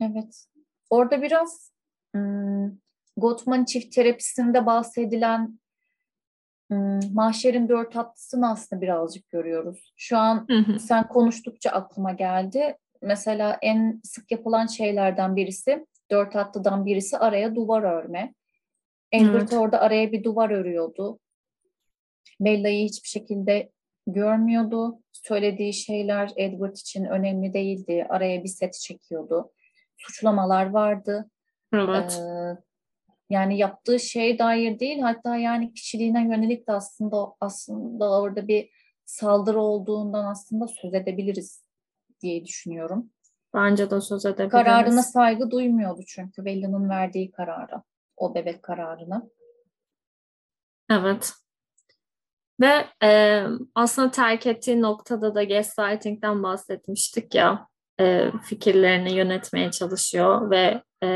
Evet. 0.00 0.44
Orada 0.90 1.22
biraz 1.22 1.72
hmm, 2.14 2.70
Gottman 3.16 3.64
çift 3.64 3.94
terapisinde 3.94 4.66
bahsedilen 4.66 5.58
hmm, 6.70 7.14
mahşerin 7.14 7.68
dört 7.68 7.96
hattısını 7.96 8.50
aslında 8.50 8.82
birazcık 8.82 9.30
görüyoruz. 9.30 9.92
Şu 9.96 10.18
an 10.18 10.46
hı 10.50 10.58
hı. 10.58 10.78
sen 10.78 11.08
konuştukça 11.08 11.70
aklıma 11.70 12.12
geldi 12.12 12.76
mesela 13.02 13.58
en 13.62 14.00
sık 14.04 14.30
yapılan 14.30 14.66
şeylerden 14.66 15.36
birisi, 15.36 15.86
dört 16.10 16.34
hattıdan 16.34 16.86
birisi 16.86 17.18
araya 17.18 17.54
duvar 17.54 17.82
örme. 17.82 18.34
Edward 19.12 19.40
evet. 19.40 19.52
orada 19.52 19.80
araya 19.80 20.12
bir 20.12 20.24
duvar 20.24 20.50
örüyordu. 20.50 21.18
Bella'yı 22.40 22.84
hiçbir 22.84 23.08
şekilde 23.08 23.70
görmüyordu. 24.06 24.98
Söylediği 25.12 25.74
şeyler 25.74 26.30
Edward 26.36 26.76
için 26.76 27.04
önemli 27.04 27.52
değildi. 27.52 28.06
Araya 28.08 28.44
bir 28.44 28.48
set 28.48 28.74
çekiyordu. 28.74 29.52
Suçlamalar 29.96 30.70
vardı. 30.70 31.30
Evet. 31.72 32.20
Ee, 32.20 32.56
yani 33.30 33.58
yaptığı 33.58 34.00
şey 34.00 34.38
dair 34.38 34.78
değil 34.78 35.00
hatta 35.00 35.36
yani 35.36 35.72
kişiliğine 35.72 36.22
yönelik 36.22 36.68
de 36.68 36.72
aslında 36.72 37.34
aslında 37.40 38.20
orada 38.20 38.48
bir 38.48 38.70
saldırı 39.04 39.60
olduğundan 39.60 40.24
aslında 40.24 40.66
söz 40.66 40.94
edebiliriz 40.94 41.67
diye 42.20 42.44
düşünüyorum. 42.44 43.10
Bence 43.54 43.90
de 43.90 44.00
söz 44.00 44.26
edebiliriz. 44.26 44.50
Kararına 44.50 45.02
saygı 45.02 45.50
duymuyordu 45.50 46.00
çünkü 46.06 46.44
Bella'nın 46.44 46.88
verdiği 46.88 47.30
karara, 47.30 47.82
o 48.16 48.34
bebek 48.34 48.62
kararını. 48.62 49.30
Evet. 50.90 51.32
Ve 52.60 52.86
e, 53.02 53.42
aslında 53.74 54.10
terk 54.10 54.46
ettiği 54.46 54.82
noktada 54.82 55.34
da 55.34 55.44
gaslighting'den 55.44 56.42
bahsetmiştik 56.42 57.34
ya. 57.34 57.68
E, 58.00 58.30
fikirlerini 58.44 59.14
yönetmeye 59.14 59.70
çalışıyor 59.70 60.50
ve 60.50 60.82
e, 61.04 61.08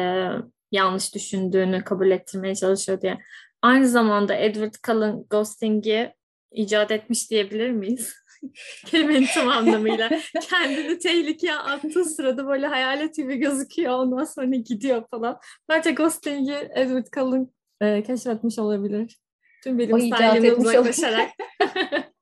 yanlış 0.72 1.14
düşündüğünü 1.14 1.84
kabul 1.84 2.10
ettirmeye 2.10 2.54
çalışıyor 2.54 3.00
diye. 3.00 3.18
Aynı 3.62 3.88
zamanda 3.88 4.34
Edward 4.34 4.74
Cullen 4.86 5.24
ghosting'i 5.30 6.14
icat 6.50 6.90
etmiş 6.90 7.30
diyebilir 7.30 7.70
miyiz? 7.70 8.14
Kelimenin 8.86 9.26
tam 9.34 9.48
anlamıyla. 9.48 10.10
Kendini 10.40 10.98
tehlikeye 10.98 11.54
attığı 11.54 12.04
sırada 12.04 12.46
böyle 12.46 12.66
hayalet 12.66 13.16
gibi 13.16 13.36
gözüküyor. 13.36 13.92
Ondan 13.92 14.24
sonra 14.24 14.46
gidiyor 14.46 15.04
falan. 15.10 15.40
Bence 15.68 15.90
ghosting'i 15.90 16.70
Edward 16.74 17.06
Cullen 17.14 17.48
e, 17.80 18.02
keşfetmiş 18.02 18.58
olabilir. 18.58 19.18
Tüm 19.64 19.78
bilimselliğine 19.78 20.52
uzaklaşarak. 20.52 21.30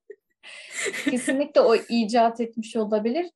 Kesinlikle 1.11 1.61
o 1.61 1.75
icat 1.75 2.41
etmiş 2.41 2.77
olabilir. 2.77 3.31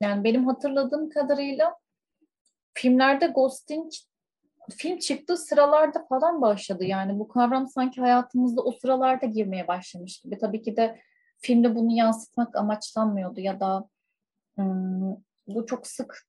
Yani 0.00 0.24
benim 0.24 0.46
hatırladığım 0.46 1.10
kadarıyla 1.10 1.76
filmlerde 2.74 3.26
ghosting 3.26 3.92
film 4.76 4.98
çıktığı 4.98 5.36
sıralarda 5.36 6.06
falan 6.08 6.40
başladı. 6.40 6.84
Yani 6.84 7.18
bu 7.18 7.28
kavram 7.28 7.68
sanki 7.68 8.00
hayatımızda 8.00 8.62
o 8.62 8.72
sıralarda 8.72 9.26
girmeye 9.26 9.68
başlamış 9.68 10.20
gibi. 10.20 10.38
Tabii 10.38 10.62
ki 10.62 10.76
de 10.76 11.00
filmde 11.40 11.74
bunu 11.74 11.96
yansıtmak 11.96 12.56
amaçlanmıyordu 12.56 13.40
ya 13.40 13.60
da 13.60 13.88
hmm, 14.56 15.16
bu 15.46 15.66
çok 15.66 15.86
sık 15.86 16.26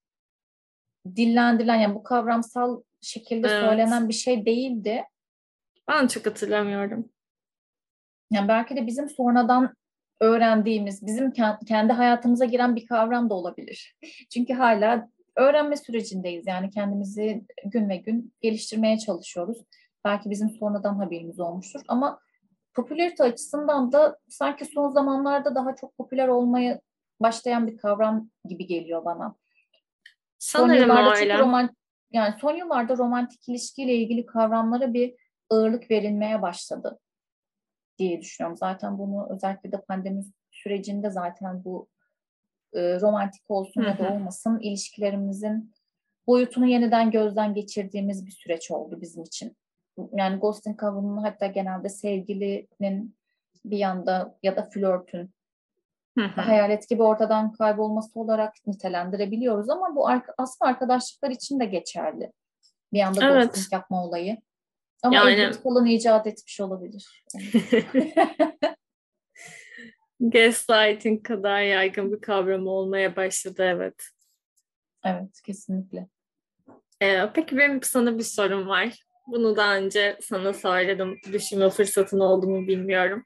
dillendirilen 1.15 1.75
yani 1.75 1.95
bu 1.95 2.03
kavramsal 2.03 2.81
şekilde 3.01 3.47
evet. 3.47 3.65
söylenen 3.65 4.09
bir 4.09 4.13
şey 4.13 4.45
değildi. 4.45 5.03
Ben 5.87 6.07
çok 6.07 6.25
hatırlamıyorum. 6.25 7.09
Yani 8.31 8.47
belki 8.47 8.75
de 8.75 8.87
bizim 8.87 9.09
sonradan 9.09 9.73
öğrendiğimiz, 10.21 11.05
bizim 11.05 11.31
kendi 11.67 11.93
hayatımıza 11.93 12.45
giren 12.45 12.75
bir 12.75 12.87
kavram 12.87 13.29
da 13.29 13.33
olabilir. 13.33 13.97
Çünkü 14.33 14.53
hala 14.53 15.09
öğrenme 15.35 15.75
sürecindeyiz. 15.77 16.47
Yani 16.47 16.69
kendimizi 16.69 17.45
gün 17.65 17.89
ve 17.89 17.97
gün 17.97 18.33
geliştirmeye 18.41 18.97
çalışıyoruz. 18.97 19.57
Belki 20.05 20.29
bizim 20.29 20.49
sonradan 20.49 20.95
haberimiz 20.95 21.39
olmuştur 21.39 21.81
ama 21.87 22.19
popülarite 22.77 23.23
açısından 23.23 23.91
da 23.91 24.19
sanki 24.29 24.65
son 24.65 24.89
zamanlarda 24.89 25.55
daha 25.55 25.75
çok 25.75 25.97
popüler 25.97 26.27
olmaya 26.27 26.81
başlayan 27.19 27.67
bir 27.67 27.77
kavram 27.77 28.29
gibi 28.45 28.65
geliyor 28.65 29.05
bana. 29.05 29.35
Sanırım 30.39 30.89
son 30.89 31.15
öyle. 31.15 31.37
Roman, 31.37 31.75
yani 32.11 32.35
son 32.41 32.55
yıllarda 32.55 32.97
romantik 32.97 33.49
ilişkiyle 33.49 33.95
ilgili 33.95 34.25
kavramlara 34.25 34.93
bir 34.93 35.15
ağırlık 35.49 35.91
verilmeye 35.91 36.41
başladı 36.41 36.99
diye 37.97 38.21
düşünüyorum. 38.21 38.57
Zaten 38.57 38.97
bunu 38.97 39.27
özellikle 39.29 39.71
de 39.71 39.81
pandemi 39.81 40.23
sürecinde 40.51 41.09
zaten 41.09 41.63
bu 41.63 41.87
e, 42.73 42.99
romantik 42.99 43.51
olsun 43.51 43.81
ya 43.81 43.99
da 43.99 44.13
olmasın 44.13 44.59
ilişkilerimizin 44.59 45.73
boyutunu 46.27 46.65
yeniden 46.65 47.11
gözden 47.11 47.53
geçirdiğimiz 47.53 48.25
bir 48.25 48.31
süreç 48.31 48.71
oldu 48.71 49.01
bizim 49.01 49.23
için. 49.23 49.57
Yani 50.13 50.39
ghosting 50.39 50.79
kavramını 50.79 51.21
hatta 51.21 51.45
genelde 51.45 51.89
sevgilinin 51.89 53.15
bir 53.65 53.77
yanda 53.77 54.37
ya 54.43 54.55
da 54.55 54.63
flörtün 54.63 55.31
hayalet 56.25 56.89
gibi 56.89 57.03
ortadan 57.03 57.51
kaybolması 57.51 58.19
olarak 58.19 58.53
nitelendirebiliyoruz 58.67 59.69
ama 59.69 59.95
bu 59.95 60.09
aslında 60.37 60.69
arkadaşlıklar 60.69 61.29
için 61.29 61.59
de 61.59 61.65
geçerli. 61.65 62.31
Bir 62.93 63.01
anda 63.01 63.25
evet. 63.25 63.43
ghosting 63.43 63.73
yapma 63.73 64.05
olayı. 64.05 64.37
Ama 65.03 65.15
yani... 65.15 65.31
Edward 65.31 65.63
Cullen 65.63 65.85
icat 65.85 66.27
etmiş 66.27 66.59
olabilir. 66.59 67.23
Gaslighting 70.19 71.27
kadar 71.27 71.61
yaygın 71.61 72.11
bir 72.11 72.21
kavram 72.21 72.67
olmaya 72.67 73.15
başladı 73.15 73.63
evet. 73.63 74.03
Evet 75.05 75.41
kesinlikle. 75.45 76.07
Ee, 77.01 77.29
peki 77.33 77.57
benim 77.57 77.83
sana 77.83 78.17
bir 78.17 78.23
sorum 78.23 78.67
var. 78.67 79.06
Bunu 79.27 79.55
daha 79.55 79.77
önce 79.77 80.17
sana 80.21 80.53
söyledim. 80.53 81.17
Düşünme 81.33 81.69
fırsatın 81.69 82.19
oldu 82.19 82.47
mu 82.47 82.67
bilmiyorum. 82.67 83.23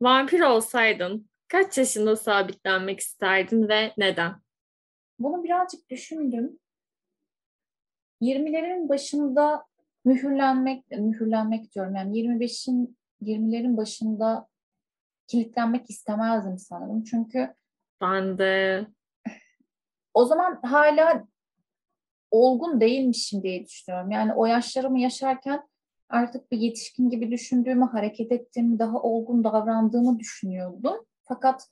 Vampir 0.00 0.40
olsaydın 0.40 1.30
kaç 1.48 1.78
yaşında 1.78 2.16
sabitlenmek 2.16 3.00
isterdin 3.00 3.68
ve 3.68 3.92
neden? 3.98 4.34
Bunu 5.18 5.44
birazcık 5.44 5.90
düşündüm. 5.90 6.58
20'lerin 8.20 8.88
başında 8.88 9.66
mühürlenmek, 10.04 10.90
mühürlenmek 10.90 11.74
diyorum 11.74 11.94
yani 11.94 12.18
25'in 12.18 12.98
20'lerin 13.22 13.76
başında 13.76 14.48
kilitlenmek 15.26 15.90
istemezdim 15.90 16.58
sanırım. 16.58 17.04
Çünkü 17.04 17.54
ben 18.00 18.38
de 18.38 18.86
o 20.14 20.24
zaman 20.24 20.60
hala 20.62 21.24
olgun 22.32 22.80
değilmişim 22.80 23.42
diye 23.42 23.64
düşünüyorum. 23.64 24.10
Yani 24.10 24.34
o 24.34 24.46
yaşlarımı 24.46 25.00
yaşarken 25.00 25.62
artık 26.08 26.52
bir 26.52 26.58
yetişkin 26.58 27.10
gibi 27.10 27.30
düşündüğümü, 27.30 27.84
hareket 27.84 28.32
ettiğimi, 28.32 28.78
daha 28.78 29.02
olgun 29.02 29.44
davrandığımı 29.44 30.18
düşünüyordum. 30.18 30.96
Fakat 31.22 31.68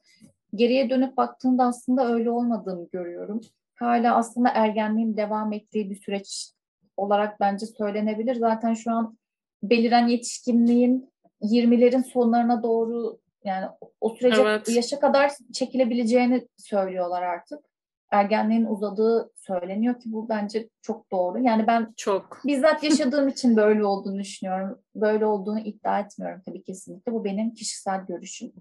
geriye 0.55 0.91
dönüp 0.91 1.17
baktığımda 1.17 1.65
aslında 1.65 2.13
öyle 2.13 2.31
olmadığını 2.31 2.89
görüyorum. 2.93 3.41
Hala 3.75 4.17
aslında 4.17 4.49
ergenliğin 4.49 5.17
devam 5.17 5.53
ettiği 5.53 5.91
bir 5.91 5.97
süreç 5.97 6.53
olarak 6.97 7.41
bence 7.41 7.67
söylenebilir. 7.67 8.35
Zaten 8.35 8.75
şu 8.75 8.93
an 8.93 9.19
beliren 9.63 10.09
yetişkinliğin 10.09 11.11
20'lerin 11.43 12.05
sonlarına 12.05 12.63
doğru 12.63 13.19
yani 13.45 13.67
o 14.01 14.09
sürece 14.09 14.43
evet. 14.43 14.69
yaşa 14.69 15.01
kadar 15.01 15.33
çekilebileceğini 15.53 16.49
söylüyorlar 16.57 17.23
artık. 17.23 17.70
Ergenliğin 18.11 18.67
uzadığı 18.67 19.31
söyleniyor 19.35 20.01
ki 20.01 20.13
bu 20.13 20.29
bence 20.29 20.69
çok 20.83 21.13
doğru. 21.13 21.39
Yani 21.43 21.67
ben 21.67 21.95
çok 21.97 22.41
bizzat 22.45 22.83
yaşadığım 22.83 23.29
için 23.29 23.57
böyle 23.57 23.85
olduğunu 23.85 24.19
düşünüyorum. 24.19 24.79
Böyle 24.95 25.27
olduğunu 25.27 25.61
iddia 25.61 26.01
etmiyorum 26.01 26.43
tabii 26.47 26.63
kesinlikle. 26.63 27.13
Bu 27.13 27.25
benim 27.25 27.55
kişisel 27.55 28.07
görüşüm. 28.09 28.53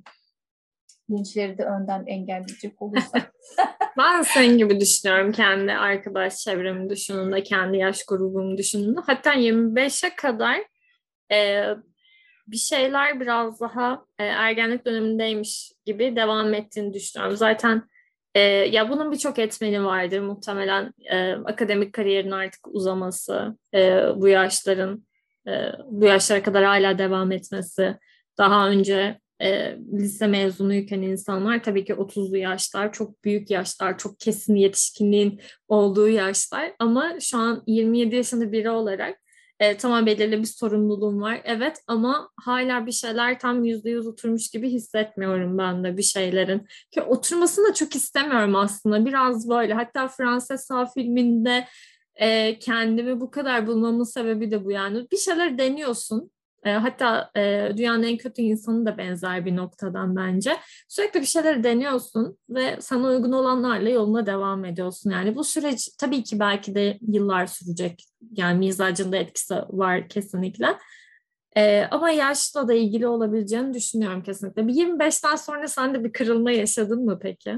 Linçleri 1.11 1.57
de 1.57 1.63
önden 1.63 2.05
engelleyecek 2.05 2.81
olursa. 2.81 3.21
ben 3.97 4.21
senin 4.21 4.57
gibi 4.57 4.79
düşünüyorum 4.79 5.31
kendi 5.31 5.71
arkadaş 5.71 6.37
çevremi 6.37 6.89
düşündüğümde, 6.89 7.43
kendi 7.43 7.77
yaş 7.77 8.05
grubumu 8.05 8.57
düşündüğümde. 8.57 8.99
Hatta 9.05 9.33
25'e 9.33 10.15
kadar 10.15 10.57
e, 11.31 11.63
bir 12.47 12.57
şeyler 12.57 13.19
biraz 13.19 13.61
daha 13.61 14.05
e, 14.19 14.23
ergenlik 14.25 14.85
dönemindeymiş 14.85 15.71
gibi 15.85 16.15
devam 16.15 16.53
ettiğini 16.53 16.93
düşünüyorum. 16.93 17.37
Zaten 17.37 17.83
e, 18.35 18.39
ya 18.41 18.89
bunun 18.89 19.11
birçok 19.11 19.39
etmeni 19.39 19.85
vardır. 19.85 20.19
Muhtemelen 20.19 20.93
e, 21.11 21.31
akademik 21.31 21.93
kariyerin 21.93 22.31
artık 22.31 22.67
uzaması, 22.67 23.57
e, 23.73 24.01
bu 24.15 24.27
yaşların 24.27 25.05
e, 25.47 25.51
bu 25.85 26.05
yaşlara 26.05 26.43
kadar 26.43 26.63
hala 26.63 26.97
devam 26.97 27.31
etmesi, 27.31 27.97
daha 28.37 28.69
önce 28.69 29.19
e, 29.41 29.77
lise 29.93 30.27
mezunuyken 30.27 31.01
insanlar 31.01 31.63
tabii 31.63 31.85
ki 31.85 31.93
30'lu 31.93 32.37
yaşlar, 32.37 32.93
çok 32.93 33.23
büyük 33.23 33.51
yaşlar, 33.51 33.97
çok 33.97 34.19
kesin 34.19 34.55
yetişkinliğin 34.55 35.41
olduğu 35.67 36.09
yaşlar. 36.09 36.73
Ama 36.79 37.19
şu 37.19 37.37
an 37.37 37.63
27 37.67 38.15
yaşında 38.15 38.51
biri 38.51 38.69
olarak 38.69 39.19
e, 39.59 39.77
tamam 39.77 40.05
belirli 40.05 40.39
bir 40.39 40.45
sorumluluğum 40.45 41.21
var. 41.21 41.41
Evet 41.43 41.77
ama 41.87 42.29
hala 42.37 42.85
bir 42.85 42.91
şeyler 42.91 43.39
tam 43.39 43.63
yüzde 43.63 43.89
yüz 43.89 44.07
oturmuş 44.07 44.49
gibi 44.49 44.69
hissetmiyorum 44.69 45.57
ben 45.57 45.83
de 45.83 45.97
bir 45.97 46.03
şeylerin. 46.03 46.67
Ki 46.91 47.01
oturmasını 47.01 47.69
da 47.69 47.73
çok 47.73 47.95
istemiyorum 47.95 48.55
aslında. 48.55 49.05
Biraz 49.05 49.49
böyle. 49.49 49.73
Hatta 49.73 50.07
Frances 50.07 50.65
Sağ 50.65 50.85
filminde 50.85 51.67
e, 52.15 52.59
kendimi 52.59 53.19
bu 53.21 53.31
kadar 53.31 53.67
bulmamın 53.67 54.03
sebebi 54.03 54.51
de 54.51 54.65
bu 54.65 54.71
yani. 54.71 55.07
Bir 55.11 55.17
şeyler 55.17 55.57
deniyorsun 55.57 56.31
e, 56.63 56.71
hatta 56.71 57.31
e, 57.35 57.71
dünyanın 57.77 58.03
en 58.03 58.17
kötü 58.17 58.41
insanı 58.41 58.85
da 58.85 58.97
benzer 58.97 59.45
bir 59.45 59.55
noktadan 59.55 60.15
bence. 60.15 60.57
Sürekli 60.87 61.21
bir 61.21 61.25
şeyler 61.25 61.63
deniyorsun 61.63 62.37
ve 62.49 62.77
sana 62.81 63.07
uygun 63.07 63.31
olanlarla 63.31 63.89
yoluna 63.89 64.25
devam 64.25 64.65
ediyorsun. 64.65 65.09
Yani 65.09 65.35
bu 65.35 65.43
süreç 65.43 65.89
tabii 65.99 66.23
ki 66.23 66.39
belki 66.39 66.75
de 66.75 66.97
yıllar 67.07 67.45
sürecek. 67.45 68.05
Yani 68.31 68.57
mizacında 68.57 69.17
etkisi 69.17 69.55
var 69.69 70.09
kesinlikle. 70.09 70.77
E, 71.57 71.83
ama 71.91 72.09
yaşla 72.09 72.67
da 72.67 72.73
ilgili 72.73 73.07
olabileceğini 73.07 73.73
düşünüyorum 73.73 74.23
kesinlikle. 74.23 74.67
Bir 74.67 74.73
25'ten 74.73 75.35
sonra 75.35 75.67
sen 75.67 75.93
de 75.93 76.03
bir 76.03 76.13
kırılma 76.13 76.51
yaşadın 76.51 77.05
mı 77.05 77.19
peki? 77.21 77.55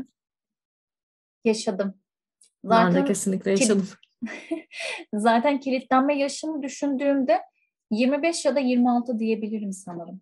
Yaşadım. 1.45 1.93
Zaten 2.63 2.95
ben 2.95 3.01
de 3.01 3.07
kesinlikle 3.07 3.51
yaşadım. 3.51 3.87
Zaten 5.13 5.59
kilitlenme 5.59 6.17
yaşımı 6.17 6.63
düşündüğümde 6.63 7.41
25 7.91 8.45
ya 8.45 8.55
da 8.55 8.59
26 8.59 9.19
diyebilirim 9.19 9.73
sanırım. 9.73 10.21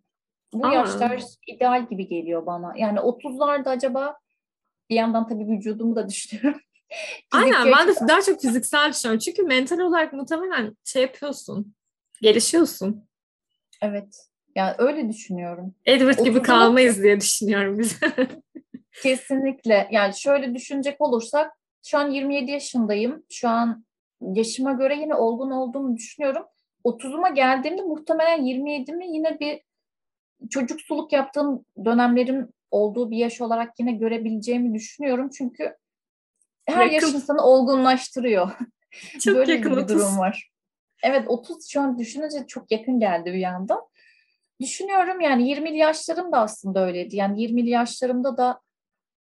Bu 0.54 0.66
Aa. 0.68 0.74
yaşlar 0.74 1.24
ideal 1.48 1.90
gibi 1.90 2.08
geliyor 2.08 2.46
bana. 2.46 2.74
Yani 2.78 3.00
30'larda 3.00 3.70
acaba 3.70 4.18
bir 4.90 4.96
yandan 4.96 5.28
tabii 5.28 5.48
vücudumu 5.48 5.96
da 5.96 6.10
düşünüyorum. 6.10 6.62
Aynen 7.32 7.72
ben 7.78 7.88
de 7.88 7.94
daha 8.08 8.22
çok 8.22 8.42
fiziksel 8.42 8.90
düşünüyorum. 8.94 9.20
Çünkü 9.20 9.44
mental 9.44 9.80
olarak 9.80 10.14
muhtemelen 10.14 10.78
şey 10.84 11.02
yapıyorsun. 11.02 11.76
Gelişiyorsun. 12.22 13.08
Evet. 13.82 14.30
Yani 14.56 14.76
öyle 14.78 15.10
düşünüyorum. 15.10 15.76
Edward 15.86 16.26
gibi 16.26 16.42
kalmayız 16.42 17.04
diye 17.04 17.22
düşünüyorum 17.22 17.80
biz. 17.80 18.00
Kesinlikle. 19.04 19.88
Yani 19.92 20.20
şöyle 20.20 20.56
düşünecek 20.56 21.02
olursak 21.02 21.52
şu 21.86 21.98
an 21.98 22.12
27 22.12 22.52
yaşındayım. 22.52 23.24
Şu 23.30 23.50
an 23.50 23.86
yaşıma 24.22 24.72
göre 24.72 24.96
yine 24.96 25.16
olgun 25.16 25.52
olduğumu 25.52 25.98
düşünüyorum. 25.98 26.44
30'uma 26.86 27.30
geldiğimde 27.30 27.82
muhtemelen 27.82 28.40
27'mi 28.42 29.16
yine 29.16 29.40
bir 29.40 29.62
çocuksuluk 30.50 31.14
yaptığım 31.14 31.66
dönemlerim 31.86 32.50
olduğu 32.72 33.12
bir 33.12 33.18
yaş 33.18 33.42
olarak 33.42 33.80
yine 33.80 33.92
görebileceğimi 33.92 34.74
düşünüyorum. 34.74 35.30
Çünkü 35.30 35.76
her 36.66 36.86
yakın. 36.86 37.08
yaş 37.08 37.16
insanı 37.16 37.42
olgunlaştırıyor. 37.42 38.52
Çok 39.20 39.36
Böyle 39.36 39.54
yakın 39.54 39.72
bir 39.72 39.78
30. 39.78 39.98
durum 39.98 40.18
var. 40.18 40.52
Evet 41.04 41.24
30 41.28 41.70
şu 41.70 41.82
an 41.82 42.00
düşününce 42.00 42.48
çok 42.48 42.72
yakın 42.72 43.00
geldi 43.00 43.34
bir 43.34 43.44
anda. 43.44 43.88
Düşünüyorum 44.62 45.22
yani 45.22 45.52
20'li 45.52 45.78
yaşlarım 45.78 46.32
da 46.32 46.38
aslında 46.40 46.86
öyleydi. 46.86 47.16
Yani 47.16 47.44
20'li 47.44 47.70
yaşlarımda 47.70 48.38
da 48.38 48.62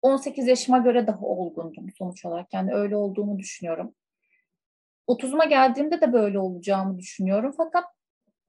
18 0.02 0.46
yaşıma 0.46 0.78
göre 0.78 1.06
daha 1.06 1.20
olgundum 1.20 1.86
sonuç 1.98 2.24
olarak. 2.24 2.54
Yani 2.54 2.74
öyle 2.74 2.96
olduğunu 2.96 3.38
düşünüyorum. 3.38 3.94
30'uma 5.12 5.44
geldiğimde 5.44 6.00
de 6.00 6.12
böyle 6.12 6.38
olacağımı 6.38 6.98
düşünüyorum. 6.98 7.54
Fakat 7.56 7.84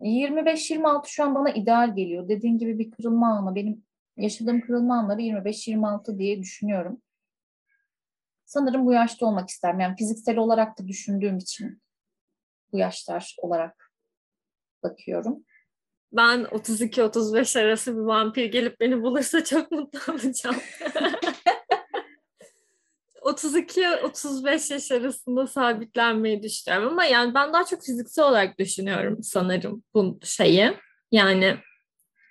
25-26 0.02 1.08
şu 1.08 1.24
an 1.24 1.36
bana 1.36 1.50
ideal 1.50 1.96
geliyor. 1.96 2.30
Dediğin 2.30 2.58
gibi 2.58 2.80
bir 2.80 2.92
kırılma 2.92 3.38
anı. 3.38 3.56
Benim 3.56 3.84
yaşadığım 4.18 4.62
kırılma 4.62 4.98
anları 4.98 5.22
25-26 5.22 6.18
diye 6.18 6.40
düşünüyorum. 6.40 7.02
Sanırım 8.46 8.86
bu 8.86 8.94
yaşta 8.94 9.26
olmak 9.26 9.50
isterim. 9.50 9.80
Yani 9.80 9.96
fiziksel 9.96 10.38
olarak 10.38 10.80
da 10.80 10.88
düşündüğüm 10.88 11.38
için 11.38 11.82
bu 12.72 12.78
yaşlar 12.78 13.36
olarak 13.38 13.92
bakıyorum. 14.84 15.44
Ben 16.12 16.44
32-35 16.44 17.60
arası 17.60 17.96
bir 17.96 18.02
vampir 18.02 18.46
gelip 18.46 18.80
beni 18.80 19.02
bulursa 19.02 19.44
çok 19.44 19.72
mutlu 19.72 20.14
olacağım. 20.14 20.56
32-35 23.24 24.74
yaş 24.74 24.92
arasında 24.92 25.48
sabitlenmeyi 25.48 26.44
düşünüyorum 26.44 26.88
ama 26.88 27.06
yani 27.06 27.34
ben 27.34 27.54
daha 27.54 27.66
çok 27.66 27.84
fiziksel 27.84 28.26
olarak 28.26 28.60
düşünüyorum 28.60 29.24
sanırım 29.24 29.84
bu 29.94 30.20
şeyi. 30.24 30.74
Yani 31.12 31.58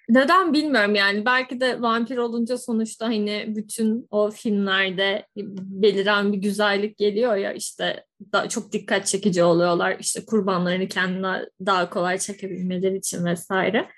neden 0.08 0.52
bilmiyorum 0.52 0.94
yani 0.94 1.24
belki 1.24 1.60
de 1.60 1.82
vampir 1.82 2.16
olunca 2.16 2.58
sonuçta 2.58 3.06
hani 3.06 3.44
bütün 3.48 4.06
o 4.10 4.30
filmlerde 4.30 5.26
beliren 5.36 6.32
bir 6.32 6.38
güzellik 6.38 6.98
geliyor 6.98 7.36
ya 7.36 7.52
işte 7.52 8.04
daha 8.32 8.48
çok 8.48 8.72
dikkat 8.72 9.06
çekici 9.06 9.44
oluyorlar 9.44 9.96
işte 10.00 10.24
kurbanlarını 10.24 10.88
kendine 10.88 11.46
daha 11.66 11.90
kolay 11.90 12.18
çekebilmeleri 12.18 12.96
için 12.96 13.24
vesaire. 13.24 13.88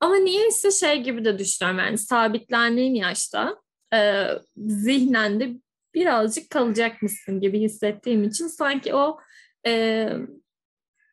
Ama 0.00 0.16
niye 0.16 0.48
ise 0.48 0.70
şey 0.70 1.02
gibi 1.02 1.24
de 1.24 1.38
düşünüyorum 1.38 1.78
yani 1.78 1.98
sabitlendiğin 1.98 2.94
yaşta 2.94 3.56
e, 3.94 4.26
zihnen 4.56 5.40
birazcık 5.94 6.50
kalacakmışsın 6.50 7.40
gibi 7.40 7.60
hissettiğim 7.60 8.24
için 8.24 8.46
sanki 8.46 8.94
o 8.94 9.18
e, 9.66 10.08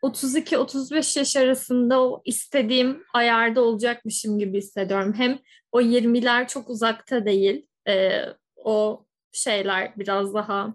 32-35 0.04 1.20
yaş 1.20 1.36
arasında 1.36 2.02
o 2.02 2.22
istediğim 2.26 3.04
ayarda 3.14 3.62
olacakmışım 3.62 4.40
gibi 4.40 4.58
hissediyorum. 4.58 5.14
Hem 5.18 5.40
o 5.72 5.82
20'ler 5.82 6.48
çok 6.48 6.70
uzakta 6.70 7.26
değil. 7.26 7.68
E, 7.88 8.22
o 8.56 9.06
şeyler 9.32 9.94
biraz 9.98 10.34
daha 10.34 10.74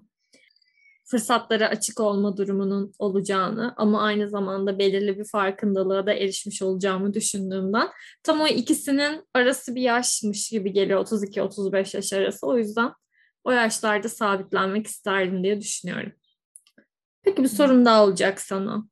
fırsatlara 1.04 1.68
açık 1.68 2.00
olma 2.00 2.36
durumunun 2.36 2.92
olacağını 2.98 3.74
ama 3.76 4.02
aynı 4.02 4.28
zamanda 4.28 4.78
belirli 4.78 5.18
bir 5.18 5.24
farkındalığa 5.24 6.06
da 6.06 6.12
erişmiş 6.12 6.62
olacağımı 6.62 7.14
düşündüğümden 7.14 7.88
tam 8.22 8.40
o 8.40 8.46
ikisinin 8.46 9.24
arası 9.34 9.74
bir 9.74 9.82
yaşmış 9.82 10.50
gibi 10.50 10.72
geliyor 10.72 11.06
32-35 11.06 11.96
yaş 11.96 12.12
arası. 12.12 12.46
O 12.46 12.58
yüzden 12.58 12.92
o 13.44 13.50
yaşlarda 13.50 14.09
sabitlenmek 14.09 14.87
isterdim 14.87 15.44
diye 15.44 15.61
düşünüyorum. 15.61 16.12
Peki 17.22 17.42
bir 17.42 17.48
sorum 17.48 17.85
daha 17.85 18.05
olacak 18.05 18.40
sana. 18.40 18.85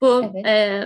Bu 0.00 0.24
evet. 0.24 0.46
e, 0.46 0.84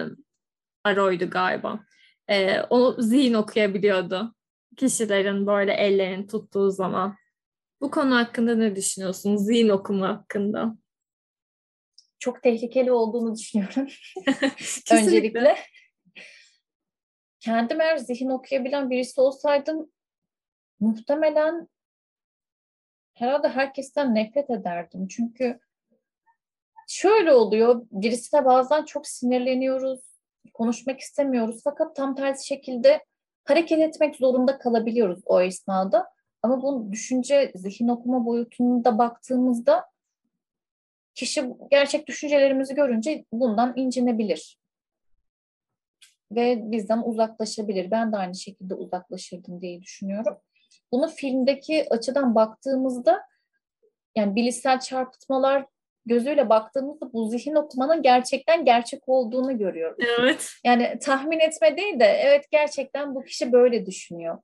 Aro'ydu 0.85 1.31
galiba. 1.31 1.81
E, 2.29 2.61
o 2.71 2.97
zihin 2.99 3.35
okuyabiliyordu. 3.35 4.35
Kişilerin 4.77 5.47
böyle 5.47 5.73
ellerini 5.73 6.27
tuttuğu 6.27 6.71
zaman. 6.71 7.17
Bu 7.81 7.91
konu 7.91 8.17
hakkında 8.17 8.55
ne 8.55 8.77
düşünüyorsun? 8.77 9.37
Zihin 9.37 9.69
okuma 9.69 10.09
hakkında. 10.09 10.77
Çok 12.19 12.43
tehlikeli 12.43 12.93
olduğunu 12.93 13.37
düşünüyorum. 13.37 13.87
Öncelikle. 14.93 15.57
Kendim 17.41 17.81
eğer 17.81 17.97
zihin 17.97 18.29
okuyabilen 18.29 18.91
birisi 18.91 19.21
olsaydım 19.21 19.91
muhtemelen 20.81 21.69
herhalde 23.21 23.49
herkesten 23.49 24.15
nefret 24.15 24.51
ederdim. 24.51 25.09
Çünkü 25.09 25.61
şöyle 26.89 27.33
oluyor, 27.33 27.87
birisine 27.91 28.45
bazen 28.45 28.85
çok 28.85 29.07
sinirleniyoruz, 29.07 30.01
konuşmak 30.55 31.01
istemiyoruz 31.01 31.61
fakat 31.65 31.97
tam 31.97 32.15
tersi 32.15 32.47
şekilde 32.47 33.05
hareket 33.45 33.79
etmek 33.79 34.17
zorunda 34.17 34.59
kalabiliyoruz 34.59 35.21
o 35.25 35.41
esnada. 35.41 36.07
Ama 36.43 36.63
bu 36.63 36.93
düşünce, 36.93 37.53
zihin 37.55 37.89
okuma 37.89 38.27
boyutunda 38.27 38.99
baktığımızda 38.99 39.87
kişi 41.15 41.53
gerçek 41.71 42.07
düşüncelerimizi 42.07 42.75
görünce 42.75 43.25
bundan 43.33 43.73
incinebilir. 43.77 44.61
Ve 46.33 46.71
bizden 46.71 47.03
uzaklaşabilir. 47.03 47.91
Ben 47.91 48.13
de 48.13 48.17
aynı 48.17 48.35
şekilde 48.35 48.75
uzaklaşırdım 48.75 49.61
diye 49.61 49.83
düşünüyorum. 49.83 50.37
Bunu 50.93 51.09
filmdeki 51.09 51.87
açıdan 51.91 52.35
baktığımızda 52.35 53.23
yani 54.17 54.35
bilişsel 54.35 54.81
çarpıtmalar 54.81 55.67
gözüyle 56.07 56.49
baktığımızda 56.49 57.13
bu 57.13 57.29
zihin 57.29 57.55
okumanın 57.55 58.03
gerçekten 58.03 58.65
gerçek 58.65 59.09
olduğunu 59.09 59.59
görüyoruz. 59.59 60.05
Evet. 60.19 60.53
Yani 60.65 60.99
tahmin 61.03 61.41
etme 61.41 61.77
değil 61.77 62.01
de 62.01 62.05
evet 62.05 62.45
gerçekten 62.51 63.15
bu 63.15 63.25
kişi 63.25 63.53
böyle 63.53 63.87
düşünüyor. 63.87 64.39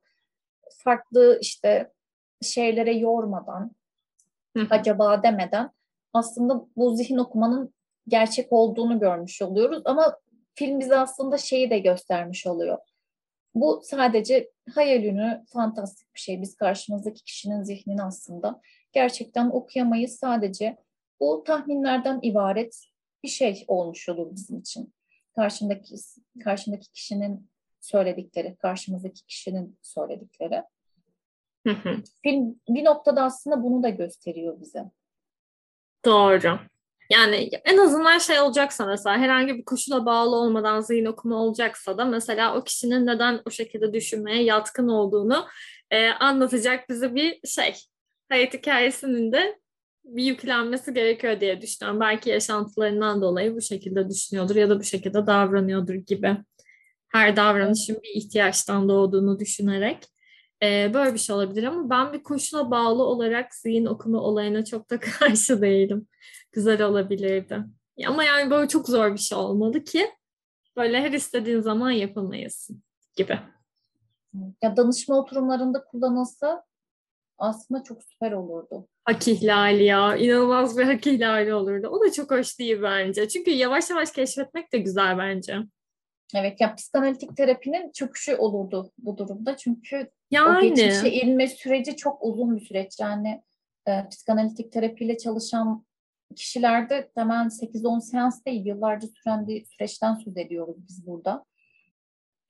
Farklı 0.84 1.38
işte 1.40 1.92
şeylere 2.42 2.94
yormadan, 2.94 3.70
acaba 4.70 5.22
demeden 5.22 5.70
aslında 6.12 6.66
bu 6.76 6.96
zihin 6.96 7.18
okumanın 7.18 7.74
gerçek 8.08 8.52
olduğunu 8.52 9.00
görmüş 9.00 9.42
oluyoruz. 9.42 9.82
Ama 9.84 10.18
film 10.54 10.80
bize 10.80 10.96
aslında 10.96 11.38
şeyi 11.38 11.70
de 11.70 11.78
göstermiş 11.78 12.46
oluyor. 12.46 12.78
Bu 13.54 13.80
sadece 13.84 14.50
hayal 14.74 15.02
ürünü, 15.02 15.44
fantastik 15.52 16.14
bir 16.14 16.20
şey. 16.20 16.42
Biz 16.42 16.56
karşımızdaki 16.56 17.24
kişinin 17.24 17.62
zihnini 17.62 18.02
aslında 18.02 18.60
gerçekten 18.92 19.50
okuyamayız. 19.50 20.18
Sadece 20.18 20.76
bu 21.20 21.44
tahminlerden 21.46 22.18
ibaret 22.22 22.86
bir 23.22 23.28
şey 23.28 23.64
olmuş 23.68 24.08
olur 24.08 24.34
bizim 24.34 24.58
için. 24.58 24.94
Karşındaki 25.34 25.94
karşındaki 26.44 26.92
kişinin 26.92 27.50
söyledikleri, 27.80 28.56
karşımızdaki 28.56 29.26
kişinin 29.26 29.78
söyledikleri. 29.82 30.62
Film 32.22 32.60
bir 32.68 32.84
noktada 32.84 33.22
aslında 33.22 33.62
bunu 33.62 33.82
da 33.82 33.88
gösteriyor 33.88 34.60
bize. 34.60 34.84
Doğru. 36.04 36.58
Yani 37.10 37.50
en 37.64 37.76
azından 37.76 38.18
şey 38.18 38.40
olacaksa 38.40 38.86
mesela 38.86 39.18
herhangi 39.18 39.54
bir 39.58 39.64
koşula 39.64 40.06
bağlı 40.06 40.36
olmadan 40.36 40.80
zihin 40.80 41.04
okuma 41.04 41.36
olacaksa 41.36 41.98
da 41.98 42.04
mesela 42.04 42.56
o 42.56 42.64
kişinin 42.64 43.06
neden 43.06 43.40
o 43.46 43.50
şekilde 43.50 43.92
düşünmeye 43.92 44.42
yatkın 44.42 44.88
olduğunu 44.88 45.46
e, 45.90 46.08
anlatacak 46.08 46.88
bize 46.88 47.14
bir 47.14 47.40
şey. 47.48 47.74
Hayat 48.28 48.54
hikayesinin 48.54 49.32
de 49.32 49.58
bir 50.04 50.24
yüklenmesi 50.24 50.94
gerekiyor 50.94 51.40
diye 51.40 51.60
düşünüyorum. 51.60 52.00
Belki 52.00 52.30
yaşantılarından 52.30 53.22
dolayı 53.22 53.54
bu 53.56 53.60
şekilde 53.60 54.08
düşünüyordur 54.08 54.56
ya 54.56 54.70
da 54.70 54.80
bu 54.80 54.84
şekilde 54.84 55.26
davranıyordur 55.26 55.94
gibi. 55.94 56.36
Her 57.08 57.36
davranışın 57.36 57.98
bir 58.02 58.08
ihtiyaçtan 58.14 58.88
doğduğunu 58.88 59.38
düşünerek 59.38 59.98
e, 60.62 60.94
böyle 60.94 61.14
bir 61.14 61.18
şey 61.18 61.36
olabilir 61.36 61.64
ama 61.64 61.90
ben 61.90 62.12
bir 62.12 62.22
koşula 62.22 62.70
bağlı 62.70 63.02
olarak 63.02 63.54
zihin 63.54 63.86
okuma 63.86 64.18
olayına 64.18 64.64
çok 64.64 64.90
da 64.90 65.00
karşı 65.18 65.62
değilim. 65.62 66.08
Güzel 66.52 66.82
olabilirdi. 66.82 67.64
Ama 68.06 68.24
yani 68.24 68.50
böyle 68.50 68.68
çok 68.68 68.88
zor 68.88 69.12
bir 69.12 69.18
şey 69.18 69.38
olmalı 69.38 69.84
ki 69.84 70.10
böyle 70.76 71.00
her 71.00 71.12
istediğin 71.12 71.60
zaman 71.60 71.90
yapamayasın 71.90 72.82
gibi. 73.16 73.38
Ya 74.62 74.76
danışma 74.76 75.18
oturumlarında 75.18 75.84
kullanılsa 75.84 76.64
aslında 77.38 77.82
çok 77.82 78.02
süper 78.02 78.32
olurdu. 78.32 78.88
Hak 79.04 79.28
ihlali 79.28 79.84
ya. 79.84 80.16
İnanılmaz 80.16 80.78
bir 80.78 80.84
hak 80.84 81.06
ihlali 81.06 81.54
olurdu. 81.54 81.88
O 81.88 82.00
da 82.00 82.12
çok 82.12 82.30
hoş 82.30 82.58
değil 82.58 82.82
bence. 82.82 83.28
Çünkü 83.28 83.50
yavaş 83.50 83.90
yavaş 83.90 84.12
keşfetmek 84.12 84.72
de 84.72 84.78
güzel 84.78 85.18
bence. 85.18 85.58
Evet 86.34 86.60
ya 86.60 86.74
psikanalitik 86.74 87.36
terapinin 87.36 87.92
çöküşü 87.92 88.36
olurdu 88.36 88.92
bu 88.98 89.18
durumda. 89.18 89.56
Çünkü 89.56 90.10
yani. 90.30 90.58
o 90.58 90.60
geçmişe 90.60 91.10
inme 91.10 91.48
süreci 91.48 91.96
çok 91.96 92.24
uzun 92.24 92.56
bir 92.56 92.60
süreç. 92.60 93.00
Yani 93.00 93.42
e, 93.88 94.08
psikanalitik 94.08 94.72
terapiyle 94.72 95.18
çalışan 95.18 95.86
kişilerde 96.36 97.10
hemen 97.14 97.46
8-10 97.46 98.00
seans 98.00 98.44
değil, 98.44 98.66
yıllarca 98.66 99.08
süren 99.08 99.46
bir 99.48 99.64
süreçten 99.64 100.14
söz 100.14 100.36
ediyoruz 100.36 100.76
biz 100.88 101.06
burada. 101.06 101.44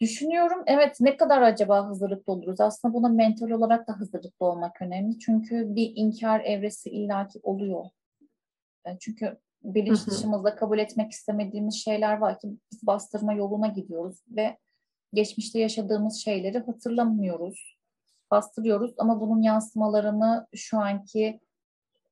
Düşünüyorum, 0.01 0.63
evet 0.67 0.97
ne 1.01 1.17
kadar 1.17 1.43
acaba 1.43 1.87
hazırlıklı 1.87 2.33
oluruz? 2.33 2.61
Aslında 2.61 2.95
buna 2.95 3.09
mental 3.09 3.51
olarak 3.51 3.89
da 3.89 4.01
hazırlıklı 4.01 4.47
olmak 4.47 4.83
önemli. 4.83 5.19
Çünkü 5.19 5.75
bir 5.75 5.93
inkar 5.95 6.41
evresi 6.41 6.91
illaki 6.91 7.41
oluyor. 7.43 7.85
E, 8.87 8.99
çünkü 9.01 9.39
bilinç 9.65 10.07
dışımızda 10.07 10.57
kabul 10.57 10.79
etmek 10.79 11.13
istemediğimiz 11.13 11.75
şeyler 11.75 12.19
var 12.19 12.39
ki 12.39 12.49
biz 12.73 12.87
bastırma 12.87 13.33
yoluna 13.33 13.67
gidiyoruz 13.67 14.19
ve 14.29 14.57
geçmişte 15.13 15.59
yaşadığımız 15.59 16.17
şeyleri 16.17 16.59
hatırlamıyoruz, 16.59 17.79
bastırıyoruz. 18.31 18.95
Ama 18.99 19.21
bunun 19.21 19.43
yansımalarını 19.43 20.47
şu 20.55 20.79
anki 20.79 21.41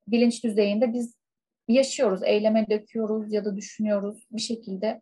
bilinç 0.07 0.43
düzeyinde 0.43 0.93
biz 0.93 1.15
yaşıyoruz, 1.67 2.23
eyleme 2.23 2.69
döküyoruz 2.69 3.33
ya 3.33 3.45
da 3.45 3.55
düşünüyoruz. 3.57 4.27
Bir 4.31 4.41
şekilde 4.41 5.01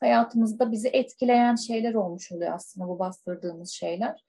hayatımızda 0.00 0.72
bizi 0.72 0.88
etkileyen 0.88 1.54
şeyler 1.54 1.94
olmuş 1.94 2.32
oluyor 2.32 2.52
aslında 2.52 2.88
bu 2.88 2.98
bastırdığımız 2.98 3.70
şeyler. 3.70 4.24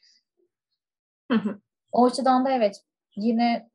O 1.92 2.06
açıdan 2.06 2.46
da 2.46 2.52
evet 2.52 2.84
yine 3.16 3.70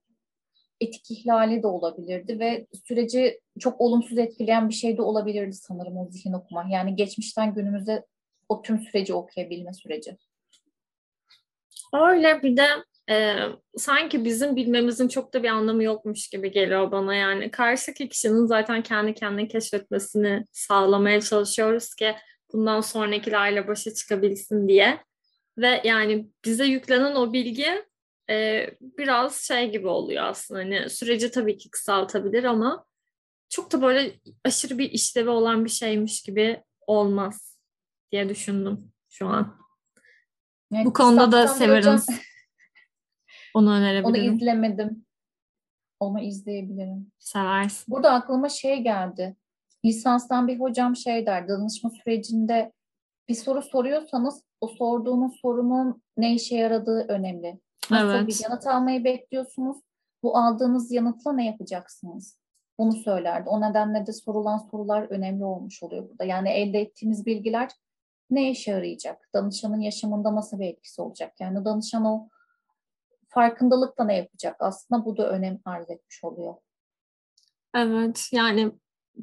etik 0.81 1.11
ihlali 1.11 1.63
de 1.63 1.67
olabilirdi 1.67 2.39
ve 2.39 2.67
süreci 2.85 3.41
çok 3.59 3.81
olumsuz 3.81 4.19
etkileyen 4.19 4.69
bir 4.69 4.75
şey 4.75 4.97
de 4.97 5.03
olabilirdi 5.03 5.53
sanırım 5.53 5.97
o 5.97 6.09
zihin 6.11 6.33
okuma. 6.33 6.67
Yani 6.71 6.97
geçmişten 6.97 7.55
günümüze 7.55 8.05
o 8.49 8.63
tüm 8.63 8.81
süreci 8.81 9.15
okuyabilme 9.15 9.73
süreci. 9.73 10.17
Öyle 11.95 12.43
bir 12.43 12.57
de 12.57 12.67
e, 13.11 13.37
sanki 13.77 14.25
bizim 14.25 14.57
bilmemizin 14.57 15.09
çok 15.09 15.35
da 15.35 15.43
bir 15.43 15.49
anlamı 15.49 15.83
yokmuş 15.83 16.29
gibi 16.29 16.51
geliyor 16.51 16.93
bana 16.93 17.15
yani. 17.15 17.51
Karşıdaki 17.51 18.09
kişinin 18.09 18.47
zaten 18.47 18.83
kendi 18.83 19.15
kendine 19.15 19.49
keşfetmesini 19.49 20.45
sağlamaya 20.53 21.21
çalışıyoruz 21.21 21.95
ki 21.95 22.15
bundan 22.53 22.81
sonrakilerle 22.81 23.69
başa 23.69 23.95
çıkabilsin 23.95 24.69
diye. 24.69 24.99
Ve 25.59 25.81
yani 25.85 26.29
bize 26.45 26.65
yüklenen 26.65 27.15
o 27.15 27.33
bilgi 27.33 27.85
e, 28.31 28.67
biraz 28.81 29.37
şey 29.37 29.71
gibi 29.71 29.87
oluyor 29.87 30.25
aslında. 30.25 30.61
Hani 30.61 30.91
süreci 30.91 31.31
tabii 31.31 31.59
ki 31.59 31.71
kısaltabilir 31.71 32.45
ama 32.45 32.87
çok 33.49 33.73
da 33.73 33.83
böyle 33.83 34.13
aşırı 34.45 34.79
bir 34.79 34.91
işlevi 34.91 35.29
olan 35.29 35.65
bir 35.65 35.71
şeymiş 35.71 36.23
gibi 36.23 36.63
olmaz 36.87 37.59
diye 38.13 38.29
düşündüm 38.29 38.93
şu 39.09 39.29
an. 39.29 39.59
Evet, 40.75 40.87
Bu 40.87 40.93
konuda 40.93 41.33
da 41.33 41.49
Severance 41.49 42.05
onu 43.55 43.73
önerebilirim. 43.73 44.31
Onu 44.31 44.37
izlemedim. 44.37 45.07
Onu 46.01 46.21
izleyebilirim. 46.21 47.13
Seversin. 47.19 47.85
Burada 47.89 48.11
aklıma 48.13 48.49
şey 48.49 48.83
geldi. 48.83 49.37
Lisanstan 49.85 50.49
bir 50.49 50.61
hocam 50.61 50.97
şey 50.97 51.27
der, 51.27 51.49
danışma 51.49 51.91
sürecinde 51.91 52.73
bir 53.29 53.35
soru 53.35 53.63
soruyorsanız 53.63 54.43
o 54.61 54.69
sorduğunuz 54.69 55.41
sorunun 55.41 56.03
ne 56.17 56.35
işe 56.35 56.57
yaradığı 56.57 57.07
önemli. 57.09 57.61
Nasıl 57.91 58.07
evet. 58.11 58.29
bir 58.29 58.45
yanıt 58.45 58.67
almayı 58.67 59.05
bekliyorsunuz? 59.05 59.79
Bu 60.23 60.37
aldığınız 60.37 60.93
yanıtla 60.93 61.33
ne 61.33 61.47
yapacaksınız? 61.47 62.39
Bunu 62.79 62.93
söylerdi. 62.93 63.49
O 63.49 63.61
nedenle 63.61 64.07
de 64.07 64.13
sorulan 64.13 64.59
sorular 64.59 65.03
önemli 65.03 65.45
olmuş 65.45 65.83
oluyor 65.83 66.09
burada. 66.11 66.25
Yani 66.25 66.49
elde 66.49 66.81
ettiğimiz 66.81 67.27
bilgiler 67.27 67.71
ne 68.31 68.51
işe 68.51 68.71
yarayacak? 68.71 69.29
Danışanın 69.35 69.81
yaşamında 69.81 70.35
nasıl 70.35 70.59
bir 70.59 70.67
etkisi 70.67 71.03
olacak? 71.03 71.33
Yani 71.41 71.65
danışan 71.65 72.05
o 72.05 72.29
farkındalıkla 73.29 74.05
ne 74.05 74.17
yapacak? 74.17 74.57
Aslında 74.59 75.05
bu 75.05 75.17
da 75.17 75.31
önem 75.31 75.59
arz 75.65 75.91
etmiş 75.91 76.25
oluyor. 76.25 76.55
Evet 77.75 78.29
yani 78.33 78.73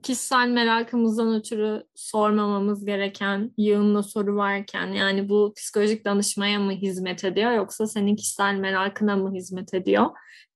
kişisel 0.04 0.48
merakımızdan 0.48 1.36
ötürü 1.36 1.84
sormamamız 1.96 2.86
gereken 2.86 3.52
yığınla 3.58 4.04
soru 4.04 4.36
varken 4.36 4.88
yani 4.88 5.30
bu 5.30 5.54
psikolojik 5.58 6.06
danışmaya 6.06 6.60
mı 6.60 6.72
hizmet 6.72 7.24
ediyor 7.24 7.52
yoksa 7.52 7.88
senin 7.88 8.16
kişisel 8.16 8.56
merakına 8.56 9.16
mı 9.16 9.34
hizmet 9.34 9.74
ediyor? 9.74 10.06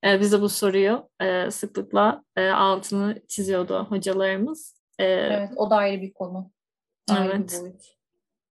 Ee, 0.05 0.19
bize 0.19 0.41
bu 0.41 0.49
soruyu 0.49 1.09
e, 1.21 1.51
sıklıkla 1.51 2.23
e, 2.35 2.49
altını 2.49 3.21
çiziyordu 3.27 3.87
hocalarımız. 3.89 4.75
Ee, 4.99 5.05
evet 5.05 5.49
o 5.55 5.69
da 5.69 5.75
ayrı 5.75 6.01
bir 6.01 6.13
konu. 6.13 6.51
Ayrı 7.09 7.31
evet. 7.35 7.61
Bir 7.65 7.99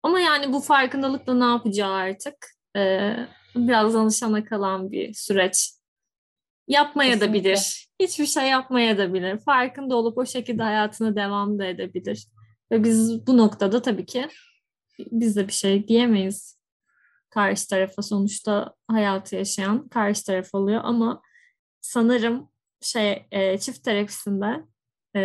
Ama 0.03 0.21
yani 0.21 0.53
bu 0.53 0.61
farkındalıkla 0.61 1.35
ne 1.35 1.45
yapacağı 1.45 1.93
artık 1.93 2.37
e, 2.77 3.15
biraz 3.57 3.95
danışana 3.95 4.45
kalan 4.45 4.93
bir 4.93 5.15
süreç. 5.15 5.73
Yapmaya 6.69 7.13
Kesinlikle. 7.13 7.29
da 7.29 7.45
bilir. 7.45 7.90
Hiçbir 8.01 8.27
şey 8.27 8.49
yapmaya 8.49 8.99
da 8.99 9.15
bilir. 9.15 9.39
Farkında 9.39 9.97
olup 9.97 10.19
o 10.19 10.27
şekilde 10.27 10.63
hayatını 10.63 11.17
devam 11.17 11.59
da 11.59 11.65
edebilir. 11.65 12.27
Ve 12.73 12.85
biz 12.85 13.27
bu 13.27 13.37
noktada 13.37 13.83
tabii 13.83 14.07
ki 14.07 14.29
biz 14.99 15.37
de 15.37 15.49
bir 15.49 15.53
şey 15.53 15.89
diyemeyiz. 15.89 16.61
Karşı 17.31 17.69
tarafa 17.69 18.03
sonuçta 18.03 18.75
hayatı 18.89 19.37
yaşayan 19.37 19.89
karşı 19.89 20.25
taraf 20.25 20.55
oluyor 20.55 20.81
ama 20.85 21.23
sanırım 21.81 22.49
şey 22.81 23.27
e, 23.31 23.59
çift 23.59 23.85
terapisinde 23.85 24.65
e, 25.17 25.21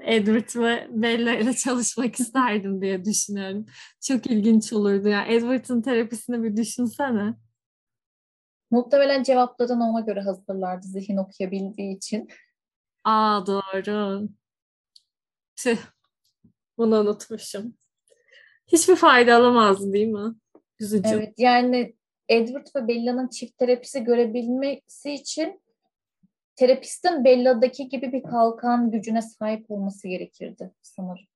Edward 0.00 0.62
ve 0.62 0.88
Bella 0.90 1.34
ile 1.34 1.54
çalışmak 1.54 2.14
isterdim 2.20 2.82
diye 2.82 3.04
düşünüyorum. 3.04 3.66
Çok 4.00 4.26
ilginç 4.26 4.72
olurdu 4.72 5.08
ya. 5.08 5.18
Yani 5.18 5.34
Edward'ın 5.34 5.82
terapisini 5.82 6.42
bir 6.42 6.56
düşünsene. 6.56 7.34
Muhtemelen 8.72 9.22
cevaplarını 9.22 9.90
ona 9.90 10.00
göre 10.00 10.20
hazırlardı 10.20 10.86
zihin 10.86 11.16
okuyabildiği 11.16 11.96
için. 11.96 12.28
Aa 13.04 13.46
doğru. 13.46 14.28
Tüh. 15.56 15.78
Bunu 16.78 17.00
unutmuşum. 17.00 17.74
Hiçbir 18.66 18.96
fayda 18.96 19.36
alamazdı 19.36 19.92
değil 19.92 20.08
mi? 20.08 20.34
Üzücü. 20.80 21.08
Evet 21.08 21.34
yani 21.38 21.96
Edward 22.28 22.66
ve 22.76 22.88
Bella'nın 22.88 23.28
çift 23.28 23.58
terapisi 23.58 24.04
görebilmesi 24.04 25.12
için 25.12 25.62
terapistin 26.56 27.24
Bella'daki 27.24 27.88
gibi 27.88 28.12
bir 28.12 28.22
kalkan 28.22 28.90
gücüne 28.90 29.22
sahip 29.22 29.70
olması 29.70 30.08
gerekirdi 30.08 30.74
sanırım. 30.82 31.26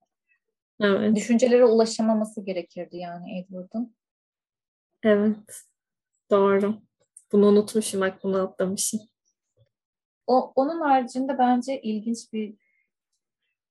Evet. 0.81 1.17
Düşüncelere 1.17 1.65
ulaşamaması 1.65 2.41
gerekirdi 2.45 2.97
yani 2.97 3.39
Edward'ın. 3.39 3.97
Evet. 5.03 5.63
Doğru. 6.31 6.86
Bunu 7.33 7.47
unutmuşum, 7.47 8.03
aklıma 8.03 8.43
atlamışım. 8.43 9.01
O, 10.27 10.53
onun 10.57 10.81
haricinde 10.81 11.39
bence 11.39 11.81
ilginç 11.83 12.33
bir 12.33 12.55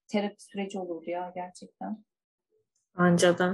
terapi 0.08 0.44
süreci 0.44 0.80
olurdu 0.80 1.10
ya 1.10 1.32
gerçekten. 1.36 2.04
Bence 3.00 3.38
de. 3.38 3.50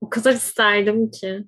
O 0.00 0.10
kadar 0.10 0.32
isterdim 0.32 1.10
ki. 1.10 1.44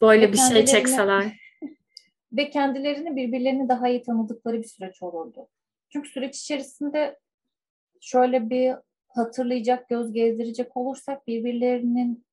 Böyle 0.00 0.28
ve 0.28 0.32
bir 0.32 0.38
şey 0.38 0.64
çekseler. 0.66 1.40
Ve 2.32 2.50
kendilerini 2.50 3.16
birbirlerini 3.16 3.68
daha 3.68 3.88
iyi 3.88 4.02
tanıdıkları 4.02 4.58
bir 4.58 4.68
süreç 4.68 5.02
olurdu. 5.02 5.48
Çünkü 5.88 6.08
süreç 6.08 6.40
içerisinde 6.40 7.18
şöyle 8.00 8.50
bir 8.50 8.74
hatırlayacak, 9.08 9.88
göz 9.88 10.12
gezdirecek 10.12 10.76
olursak 10.76 11.26
birbirlerinin 11.26 12.23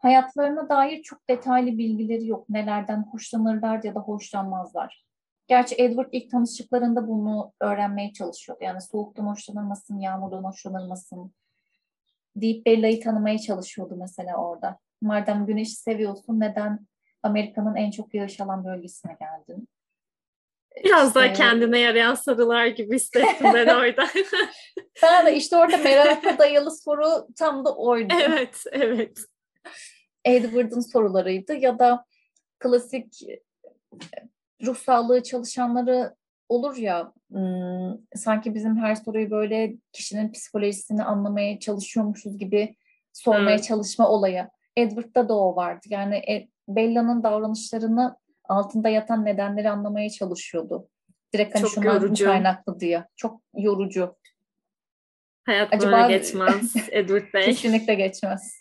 hayatlarına 0.00 0.68
dair 0.68 1.02
çok 1.02 1.28
detaylı 1.28 1.78
bilgileri 1.78 2.26
yok. 2.26 2.48
Nelerden 2.48 3.04
hoşlanırlar 3.12 3.84
ya 3.84 3.94
da 3.94 4.00
hoşlanmazlar. 4.00 5.04
Gerçi 5.46 5.74
Edward 5.78 6.08
ilk 6.12 6.30
tanıştıklarında 6.30 7.08
bunu 7.08 7.52
öğrenmeye 7.60 8.12
çalışıyordu. 8.12 8.64
Yani 8.64 8.80
soğuktan 8.80 9.26
hoşlanır 9.26 9.62
mısın, 9.62 10.00
yağmurdan 10.00 10.44
hoşlanır 10.44 10.88
mısın 10.88 11.32
deyip 12.36 12.66
Bella'yı 12.66 13.00
tanımaya 13.00 13.38
çalışıyordu 13.38 13.96
mesela 13.98 14.36
orada. 14.36 14.78
Madem 15.02 15.46
güneşi 15.46 15.74
seviyorsun 15.76 16.40
neden 16.40 16.86
Amerika'nın 17.22 17.76
en 17.76 17.90
çok 17.90 18.14
yağış 18.14 18.40
alan 18.40 18.64
bölgesine 18.64 19.16
geldin? 19.20 19.68
Biraz 20.84 21.08
işte... 21.08 21.20
daha 21.20 21.32
kendine 21.32 21.78
yarayan 21.78 22.14
sorular 22.14 22.66
gibi 22.66 22.94
hissettim 22.94 23.46
ben 23.54 23.66
orada. 23.76 24.06
ben 25.02 25.26
de 25.26 25.36
işte 25.36 25.56
orada 25.56 25.76
merakla 25.76 26.38
dayalı 26.38 26.70
soru 26.76 27.26
tam 27.38 27.64
da 27.64 27.76
oydu. 27.76 28.14
Evet, 28.22 28.64
evet. 28.72 29.18
Edward'ın 30.24 30.80
sorularıydı 30.80 31.54
ya 31.54 31.78
da 31.78 32.04
klasik 32.58 33.22
e, 33.22 33.40
ruh 34.62 34.76
sağlığı 34.76 35.22
çalışanları 35.22 36.14
olur 36.48 36.76
ya 36.76 37.12
hmm, 37.30 37.98
sanki 38.14 38.54
bizim 38.54 38.76
her 38.76 38.94
soruyu 38.94 39.30
böyle 39.30 39.74
kişinin 39.92 40.32
psikolojisini 40.32 41.04
anlamaya 41.04 41.58
çalışıyormuşuz 41.58 42.38
gibi 42.38 42.76
sormaya 43.12 43.54
evet. 43.54 43.64
çalışma 43.64 44.08
olayı. 44.08 44.48
Edward'da 44.76 45.28
da 45.28 45.34
o 45.34 45.56
vardı. 45.56 45.86
Yani 45.86 46.16
e, 46.16 46.48
Bella'nın 46.68 47.22
davranışlarını 47.22 48.16
altında 48.44 48.88
yatan 48.88 49.24
nedenleri 49.24 49.70
anlamaya 49.70 50.10
çalışıyordu. 50.10 50.88
Direkt 51.32 51.54
hani 51.54 51.62
Çok 51.62 51.70
şundan 51.70 51.94
yorucu. 51.94 52.24
kaynaklı 52.24 52.80
diye. 52.80 53.04
Çok 53.16 53.40
yorucu. 53.56 54.16
Hayat 55.44 55.74
Acaba... 55.74 56.08
geçmez 56.08 56.74
Edward 56.90 57.34
Bey. 57.34 57.44
Kesinlikle 57.44 57.94
geçmez. 57.94 58.58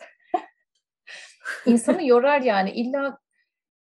İnsanı 1.65 2.07
yorar 2.07 2.41
yani. 2.41 2.71
İlla 2.71 3.17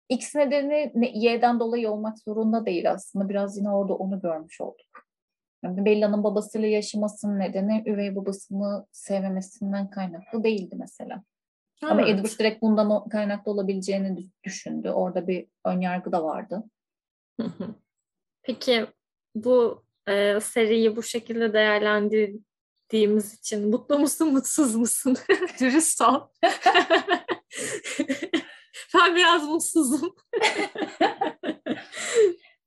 X 0.08 0.34
nedeni 0.34 0.92
Y'den 1.14 1.60
dolayı 1.60 1.90
olmak 1.90 2.18
zorunda 2.18 2.66
değil 2.66 2.90
aslında. 2.90 3.28
Biraz 3.28 3.58
yine 3.58 3.70
orada 3.70 3.94
onu 3.94 4.20
görmüş 4.20 4.60
olduk. 4.60 4.86
Yani 5.64 5.84
Bella'nın 5.84 6.24
babasıyla 6.24 6.68
yaşamasının 6.68 7.38
nedeni 7.38 7.82
üvey 7.86 8.16
babasını 8.16 8.86
sevmemesinden 8.92 9.90
kaynaklı 9.90 10.44
değildi 10.44 10.74
mesela. 10.78 11.22
Evet. 11.82 11.92
Ama 11.92 12.08
Edward 12.08 12.38
direkt 12.38 12.62
bundan 12.62 13.08
kaynaklı 13.08 13.52
olabileceğini 13.52 14.30
düşündü. 14.44 14.90
Orada 14.90 15.28
bir 15.28 15.46
önyargı 15.64 16.12
da 16.12 16.24
vardı. 16.24 16.64
Peki 18.42 18.86
bu 19.34 19.84
e, 20.08 20.40
seriyi 20.40 20.96
bu 20.96 21.02
şekilde 21.02 21.52
değerlendirdiğimiz 21.52 23.34
için 23.34 23.70
mutlu 23.70 23.98
musun, 23.98 24.32
mutsuz 24.32 24.74
musun? 24.74 25.16
Dürüst 25.60 26.00
ol. 26.00 26.20
ben 28.94 29.16
biraz 29.16 29.48
mutsuzum. 29.48 30.10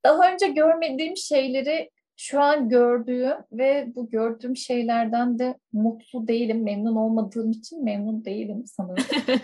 Daha 0.04 0.32
önce 0.32 0.46
görmediğim 0.46 1.16
şeyleri 1.16 1.90
şu 2.16 2.40
an 2.40 2.68
gördüğüm 2.68 3.36
ve 3.52 3.92
bu 3.94 4.10
gördüğüm 4.10 4.56
şeylerden 4.56 5.38
de 5.38 5.58
mutlu 5.72 6.28
değilim. 6.28 6.64
Memnun 6.64 6.96
olmadığım 6.96 7.50
için 7.50 7.84
memnun 7.84 8.24
değilim 8.24 8.64
sanırım. 8.66 9.04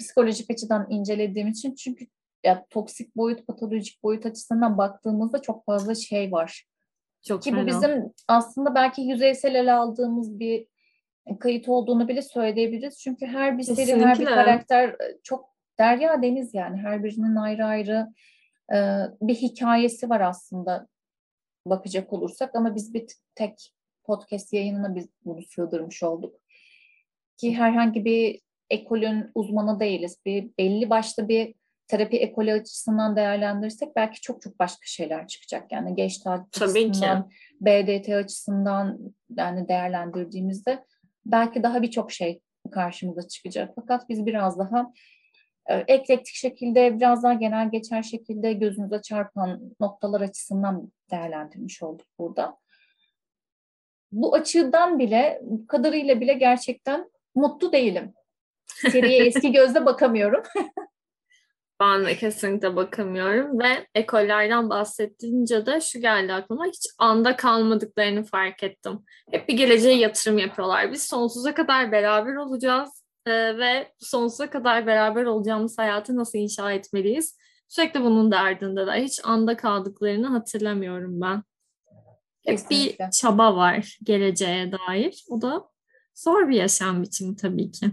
Psikolojik 0.00 0.50
açıdan 0.50 0.86
incelediğim 0.90 1.48
için. 1.48 1.74
Çünkü 1.74 2.06
ya, 2.44 2.66
toksik 2.70 3.16
boyut, 3.16 3.46
patolojik 3.46 4.02
boyut 4.02 4.26
açısından 4.26 4.78
baktığımızda 4.78 5.42
çok 5.42 5.66
fazla 5.66 5.94
şey 5.94 6.32
var. 6.32 6.66
Çok 7.26 7.42
Ki 7.42 7.56
bu 7.56 7.66
bizim 7.66 8.12
aslında 8.28 8.74
belki 8.74 9.02
yüzeysel 9.02 9.54
ele 9.54 9.72
aldığımız 9.72 10.38
bir 10.38 10.66
kayıt 11.40 11.68
olduğunu 11.68 12.08
bile 12.08 12.22
söyleyebiliriz. 12.22 12.98
Çünkü 12.98 13.26
her 13.26 13.58
bir 13.58 13.62
seri, 13.62 14.00
her 14.00 14.18
bir 14.18 14.24
karakter 14.24 14.88
e, 14.88 15.18
çok 15.22 15.54
derya 15.78 16.22
deniz 16.22 16.54
yani. 16.54 16.76
Her 16.76 17.04
birinin 17.04 17.36
ayrı 17.36 17.64
ayrı 17.64 18.06
e, 18.74 18.78
bir 19.20 19.34
hikayesi 19.34 20.10
var 20.10 20.20
aslında 20.20 20.88
bakacak 21.66 22.12
olursak. 22.12 22.54
Ama 22.54 22.74
biz 22.74 22.94
bir 22.94 23.06
tek 23.34 23.72
podcast 24.04 24.52
yayınına 24.52 24.94
biz 24.94 25.08
bunu 25.24 25.42
sığdırmış 25.42 26.02
olduk. 26.02 26.40
ki 27.36 27.56
herhangi 27.56 28.04
bir 28.04 28.40
ekolün 28.70 29.30
uzmanı 29.34 29.80
değiliz. 29.80 30.18
Bir 30.26 30.50
belli 30.58 30.90
başlı 30.90 31.28
bir 31.28 31.54
terapi 31.88 32.16
ekolü 32.16 32.52
açısından 32.52 33.16
değerlendirirsek 33.16 33.96
belki 33.96 34.20
çok 34.20 34.42
çok 34.42 34.58
başka 34.58 34.86
şeyler 34.86 35.26
çıkacak. 35.26 35.72
Yani 35.72 35.94
geç 35.94 36.26
açısından, 36.26 37.30
BDT 37.60 38.08
açısından 38.08 38.98
yani 39.36 39.68
değerlendirdiğimizde 39.68 40.84
belki 41.26 41.62
daha 41.62 41.82
birçok 41.82 42.12
şey 42.12 42.40
karşımıza 42.70 43.28
çıkacak. 43.28 43.72
Fakat 43.74 44.08
biz 44.08 44.26
biraz 44.26 44.58
daha 44.58 44.92
e, 45.66 45.74
eklektik 45.74 46.34
şekilde, 46.34 46.96
biraz 46.96 47.22
daha 47.22 47.32
genel 47.32 47.70
geçer 47.70 48.02
şekilde 48.02 48.52
gözümüze 48.52 49.02
çarpan 49.02 49.60
noktalar 49.80 50.20
açısından 50.20 50.92
değerlendirmiş 51.10 51.82
olduk 51.82 52.06
burada. 52.18 52.56
Bu 54.12 54.34
açıdan 54.34 54.98
bile, 54.98 55.40
bu 55.42 55.66
kadarıyla 55.66 56.20
bile 56.20 56.32
gerçekten 56.32 57.10
mutlu 57.34 57.72
değilim. 57.72 58.14
Seriye 58.66 59.24
eski 59.26 59.52
gözle 59.52 59.86
bakamıyorum. 59.86 60.42
Ben 61.84 62.16
kesinlikle 62.16 62.76
bakamıyorum 62.76 63.60
ve 63.60 63.86
ekollerden 63.94 64.70
bahsettiğince 64.70 65.66
de 65.66 65.80
şu 65.80 66.00
geldi 66.00 66.32
aklıma 66.32 66.66
hiç 66.66 66.86
anda 66.98 67.36
kalmadıklarını 67.36 68.24
fark 68.24 68.62
ettim. 68.62 69.00
Hep 69.30 69.48
bir 69.48 69.56
geleceğe 69.56 69.98
yatırım 69.98 70.38
yapıyorlar. 70.38 70.92
Biz 70.92 71.02
sonsuza 71.02 71.54
kadar 71.54 71.92
beraber 71.92 72.34
olacağız 72.34 73.04
e, 73.26 73.58
ve 73.58 73.92
sonsuza 73.98 74.50
kadar 74.50 74.86
beraber 74.86 75.24
olacağımız 75.24 75.78
hayatı 75.78 76.16
nasıl 76.16 76.38
inşa 76.38 76.72
etmeliyiz? 76.72 77.38
Sürekli 77.68 78.00
bunun 78.00 78.30
derdinde 78.30 78.86
de 78.86 78.92
hiç 78.92 79.20
anda 79.24 79.56
kaldıklarını 79.56 80.26
hatırlamıyorum 80.26 81.20
ben. 81.20 81.42
Hep 82.46 82.58
Kesinlikle. 82.58 83.04
bir 83.04 83.10
çaba 83.10 83.56
var 83.56 83.98
geleceğe 84.02 84.72
dair. 84.72 85.24
O 85.28 85.42
da 85.42 85.68
zor 86.14 86.48
bir 86.48 86.56
yaşam 86.56 87.02
biçimi 87.02 87.36
tabii 87.36 87.70
ki. 87.70 87.86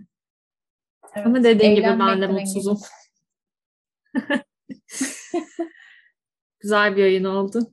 Evet, 1.15 1.27
Ama 1.27 1.43
dediğim 1.43 1.75
gibi 1.75 1.99
ben 1.99 2.21
de 2.21 2.27
mutsuzum. 2.27 2.79
Güzel 6.59 6.95
bir 6.95 7.01
yayın 7.01 7.23
oldu. 7.23 7.71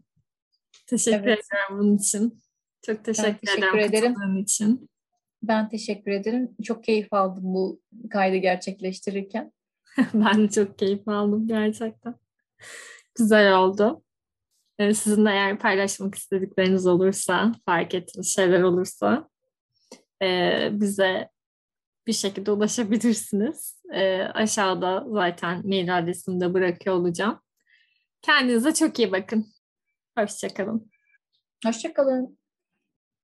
Teşekkür 0.86 1.18
evet. 1.18 1.38
ederim 1.38 1.78
bunun 1.78 1.96
için. 1.96 2.42
Çok 2.86 3.04
teşekkür, 3.04 3.46
teşekkür 3.46 3.78
ederim, 3.78 4.12
ederim 4.12 4.36
için. 4.36 4.90
Ben 5.42 5.68
teşekkür 5.68 6.10
ederim. 6.10 6.56
Çok 6.62 6.84
keyif 6.84 7.12
aldım 7.12 7.44
bu 7.44 7.80
kaydı 8.10 8.36
gerçekleştirirken. 8.36 9.52
ben 10.14 10.42
de 10.42 10.50
çok 10.50 10.78
keyif 10.78 11.08
aldım 11.08 11.48
gerçekten. 11.48 12.14
Güzel 13.14 13.56
oldu. 13.56 14.02
Ee, 14.78 14.94
sizin 14.94 15.26
de 15.26 15.30
eğer 15.30 15.58
paylaşmak 15.58 16.14
istedikleriniz 16.14 16.86
olursa, 16.86 17.52
fark 17.66 17.94
ettiğiniz 17.94 18.34
şeyler 18.34 18.62
olursa 18.62 19.28
e, 20.22 20.68
bize 20.72 21.28
bir 22.08 22.12
şekilde 22.12 22.50
ulaşabilirsiniz. 22.50 23.82
E, 23.92 24.22
aşağıda 24.22 25.04
zaten 25.08 25.66
mail 25.66 25.98
adresimi 25.98 26.40
de 26.40 26.54
bırakıyor 26.54 26.96
olacağım. 26.96 27.40
Kendinize 28.22 28.74
çok 28.74 28.98
iyi 28.98 29.12
bakın. 29.12 29.46
Hoşçakalın. 30.18 30.90
Hoşçakalın. 31.66 32.38